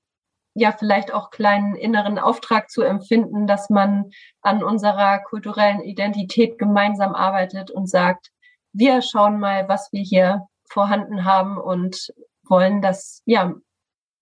ja 0.58 0.72
vielleicht 0.72 1.12
auch 1.12 1.30
kleinen 1.30 1.74
inneren 1.76 2.18
Auftrag 2.18 2.70
zu 2.70 2.82
empfinden, 2.82 3.46
dass 3.46 3.70
man 3.70 4.10
an 4.42 4.62
unserer 4.62 5.20
kulturellen 5.20 5.80
Identität 5.80 6.58
gemeinsam 6.58 7.14
arbeitet 7.14 7.70
und 7.70 7.88
sagt, 7.88 8.30
wir 8.72 9.02
schauen 9.02 9.40
mal, 9.40 9.68
was 9.68 9.88
wir 9.92 10.02
hier 10.02 10.46
vorhanden 10.68 11.24
haben 11.24 11.58
und 11.58 12.12
wollen 12.44 12.82
das 12.82 13.22
ja 13.24 13.54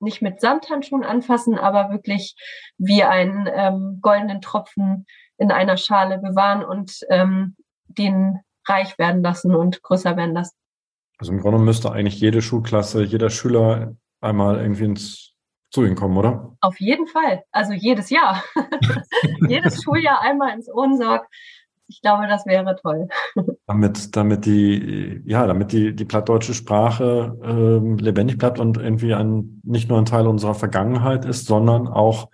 nicht 0.00 0.22
mit 0.22 0.40
Samthandschuhen 0.40 1.04
anfassen, 1.04 1.58
aber 1.58 1.90
wirklich 1.90 2.36
wie 2.78 3.02
einen 3.02 3.48
ähm, 3.52 3.98
goldenen 4.02 4.40
Tropfen 4.40 5.06
in 5.38 5.50
einer 5.50 5.76
Schale 5.76 6.18
bewahren 6.18 6.64
und 6.64 7.00
ähm, 7.08 7.56
den 7.86 8.40
reich 8.66 8.98
werden 8.98 9.22
lassen 9.22 9.54
und 9.54 9.82
größer 9.82 10.16
werden 10.16 10.34
lassen. 10.34 10.56
Also 11.18 11.32
im 11.32 11.40
Grunde 11.40 11.58
müsste 11.58 11.92
eigentlich 11.92 12.20
jede 12.20 12.42
Schulklasse, 12.42 13.02
jeder 13.02 13.30
Schüler 13.30 13.96
einmal 14.20 14.60
irgendwie 14.60 14.84
ins, 14.84 15.34
zu 15.70 15.84
Ihnen 15.84 15.96
kommen, 15.96 16.16
oder? 16.16 16.56
Auf 16.60 16.80
jeden 16.80 17.06
Fall. 17.06 17.42
Also 17.52 17.72
jedes 17.72 18.10
Jahr. 18.10 18.42
jedes 19.48 19.82
Schuljahr 19.82 20.22
einmal 20.22 20.54
ins 20.54 20.68
Ohrensorg. 20.72 21.26
Ich 21.88 22.00
glaube, 22.02 22.26
das 22.26 22.46
wäre 22.46 22.76
toll. 22.82 23.08
damit, 23.66 24.16
damit 24.16 24.44
die, 24.46 25.22
ja, 25.24 25.46
damit 25.46 25.72
die, 25.72 25.94
die 25.94 26.04
plattdeutsche 26.04 26.54
Sprache 26.54 27.38
ähm, 27.44 27.96
lebendig 27.98 28.38
bleibt 28.38 28.58
und 28.58 28.76
irgendwie 28.76 29.14
ein, 29.14 29.60
nicht 29.64 29.88
nur 29.88 29.98
ein 29.98 30.04
Teil 30.04 30.26
unserer 30.26 30.54
Vergangenheit 30.54 31.24
ist, 31.24 31.46
sondern 31.46 31.86
auch 31.86 32.30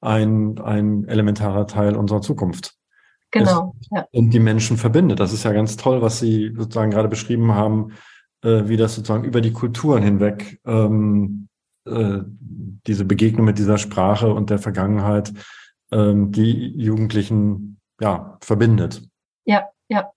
ein, 0.00 0.58
ein 0.60 1.04
elementarer 1.08 1.66
Teil 1.66 1.96
unserer 1.96 2.20
Zukunft. 2.20 2.74
Genau. 3.32 3.74
Ja. 3.90 4.06
Und 4.12 4.30
die 4.30 4.38
Menschen 4.38 4.76
verbindet. 4.76 5.18
Das 5.18 5.32
ist 5.32 5.44
ja 5.44 5.52
ganz 5.52 5.76
toll, 5.76 6.00
was 6.00 6.20
Sie 6.20 6.52
sozusagen 6.56 6.90
gerade 6.90 7.08
beschrieben 7.08 7.54
haben, 7.54 7.92
äh, 8.42 8.62
wie 8.66 8.76
das 8.76 8.94
sozusagen 8.94 9.24
über 9.24 9.40
die 9.40 9.52
Kulturen 9.52 10.02
hinweg 10.02 10.60
ähm, 10.64 11.48
äh, 11.86 12.22
diese 12.86 13.04
Begegnung 13.04 13.46
mit 13.46 13.58
dieser 13.58 13.78
Sprache 13.78 14.32
und 14.32 14.50
der 14.50 14.58
Vergangenheit 14.58 15.32
ähm, 15.92 16.32
die 16.32 16.72
Jugendlichen 16.76 17.80
ja 18.00 18.38
verbindet. 18.40 19.02
Ja, 19.44 19.68
ja. 19.88 20.10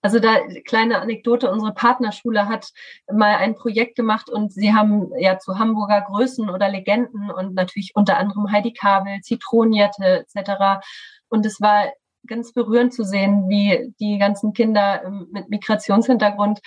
Also 0.00 0.20
da 0.20 0.36
kleine 0.64 1.00
Anekdote, 1.00 1.50
unsere 1.50 1.74
Partnerschule 1.74 2.48
hat 2.48 2.70
mal 3.12 3.36
ein 3.36 3.56
Projekt 3.56 3.96
gemacht 3.96 4.30
und 4.30 4.52
sie 4.52 4.72
haben 4.72 5.10
ja 5.18 5.38
zu 5.38 5.58
Hamburger 5.58 6.02
Größen 6.02 6.48
oder 6.48 6.68
Legenden 6.68 7.30
und 7.30 7.54
natürlich 7.54 7.92
unter 7.94 8.16
anderem 8.16 8.52
Heidi 8.52 8.72
Kabel, 8.72 9.20
Zitronenjette 9.22 10.24
etc. 10.26 10.84
Und 11.28 11.44
es 11.44 11.60
war 11.60 11.92
ganz 12.26 12.52
berührend 12.52 12.92
zu 12.92 13.04
sehen, 13.04 13.48
wie 13.48 13.92
die 14.00 14.18
ganzen 14.18 14.52
Kinder 14.52 15.04
ähm, 15.04 15.28
mit 15.32 15.48
Migrationshintergrund 15.48 16.60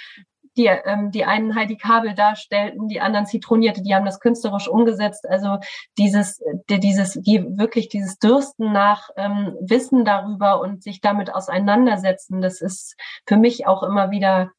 die, 0.57 0.67
ähm, 0.67 1.11
die 1.11 1.25
einen 1.25 1.55
Heidi 1.55 1.77
Kabel 1.77 2.13
darstellten, 2.13 2.87
die 2.87 3.01
anderen 3.01 3.25
Zitronierte, 3.25 3.81
die 3.81 3.95
haben 3.95 4.05
das 4.05 4.19
künstlerisch 4.19 4.67
umgesetzt. 4.67 5.27
Also 5.27 5.59
dieses, 5.97 6.41
die, 6.69 6.79
dieses, 6.79 7.13
die, 7.13 7.43
wirklich 7.57 7.89
dieses 7.89 8.19
Dürsten 8.19 8.71
nach 8.71 9.09
ähm, 9.15 9.55
Wissen 9.61 10.05
darüber 10.05 10.61
und 10.61 10.83
sich 10.83 11.01
damit 11.01 11.33
auseinandersetzen, 11.33 12.41
das 12.41 12.61
ist 12.61 12.95
für 13.25 13.37
mich 13.37 13.67
auch 13.67 13.83
immer 13.83 14.11
wieder 14.11 14.51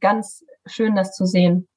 ganz 0.00 0.44
schön, 0.66 0.94
das 0.96 1.14
zu 1.14 1.26
sehen. 1.26 1.68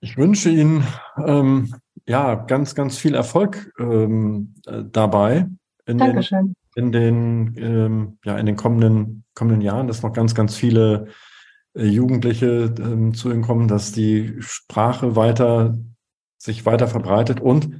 Ich 0.00 0.16
wünsche 0.16 0.50
Ihnen 0.50 0.84
ähm, 1.18 1.74
ja 2.06 2.34
ganz, 2.34 2.74
ganz 2.74 2.98
viel 2.98 3.14
Erfolg 3.14 3.72
ähm, 3.78 4.54
äh, 4.66 4.84
dabei 4.84 5.48
in 5.86 5.98
Dankeschön. 5.98 6.48
den, 6.48 6.56
in 6.76 6.92
den, 6.92 7.54
ähm, 7.56 8.18
ja, 8.24 8.36
in 8.36 8.46
den 8.46 8.56
kommenden, 8.56 9.24
kommenden 9.34 9.62
Jahren, 9.62 9.88
dass 9.88 10.02
noch 10.02 10.12
ganz, 10.12 10.34
ganz 10.34 10.54
viele 10.54 11.08
äh, 11.74 11.86
Jugendliche 11.86 12.72
ähm, 12.78 13.14
zu 13.14 13.30
Ihnen 13.30 13.42
kommen, 13.42 13.66
dass 13.66 13.92
die 13.92 14.36
Sprache 14.40 15.16
weiter 15.16 15.76
sich 16.38 16.66
weiter 16.66 16.86
verbreitet 16.86 17.40
und 17.40 17.70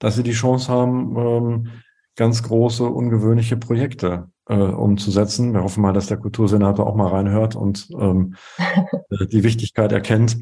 dass 0.00 0.16
Sie 0.16 0.24
die 0.24 0.32
Chance 0.32 0.70
haben, 0.70 1.16
ähm, 1.16 1.68
ganz 2.16 2.42
große, 2.42 2.84
ungewöhnliche 2.84 3.56
Projekte 3.56 4.28
äh, 4.48 4.54
umzusetzen. 4.54 5.54
Wir 5.54 5.62
hoffen 5.62 5.80
mal, 5.80 5.92
dass 5.92 6.08
der 6.08 6.18
Kultursenator 6.18 6.86
auch 6.86 6.96
mal 6.96 7.08
reinhört 7.08 7.54
und 7.54 7.88
ähm, 7.98 8.34
äh, 8.58 9.26
die 9.28 9.44
Wichtigkeit 9.44 9.92
erkennt 9.92 10.36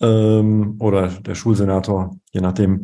ähm, 0.00 0.76
oder 0.78 1.08
der 1.08 1.34
Schulsenator, 1.34 2.16
je 2.32 2.42
nachdem, 2.42 2.82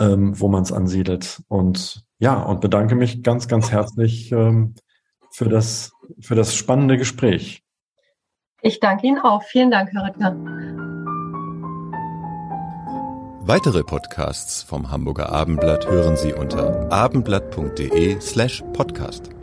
ähm, 0.00 0.38
wo 0.38 0.48
man 0.48 0.62
es 0.62 0.72
ansiedelt. 0.72 1.42
Und 1.48 2.04
ja, 2.18 2.42
und 2.42 2.60
bedanke 2.60 2.94
mich 2.94 3.22
ganz, 3.22 3.48
ganz 3.48 3.70
herzlich 3.70 4.32
ähm, 4.32 4.74
für, 5.30 5.48
das, 5.48 5.92
für 6.20 6.34
das 6.34 6.54
spannende 6.54 6.96
Gespräch. 6.96 7.62
Ich 8.62 8.80
danke 8.80 9.06
Ihnen 9.06 9.18
auch. 9.18 9.42
Vielen 9.42 9.70
Dank, 9.70 9.90
Herr 9.92 10.06
Rüttger. 10.06 10.36
Weitere 13.48 13.84
Podcasts 13.84 14.64
vom 14.64 14.90
Hamburger 14.90 15.30
Abendblatt 15.30 15.86
hören 15.86 16.16
Sie 16.16 16.32
unter 16.32 16.90
abendblatt.de 16.90 18.20
slash 18.20 18.64
podcast. 18.72 19.35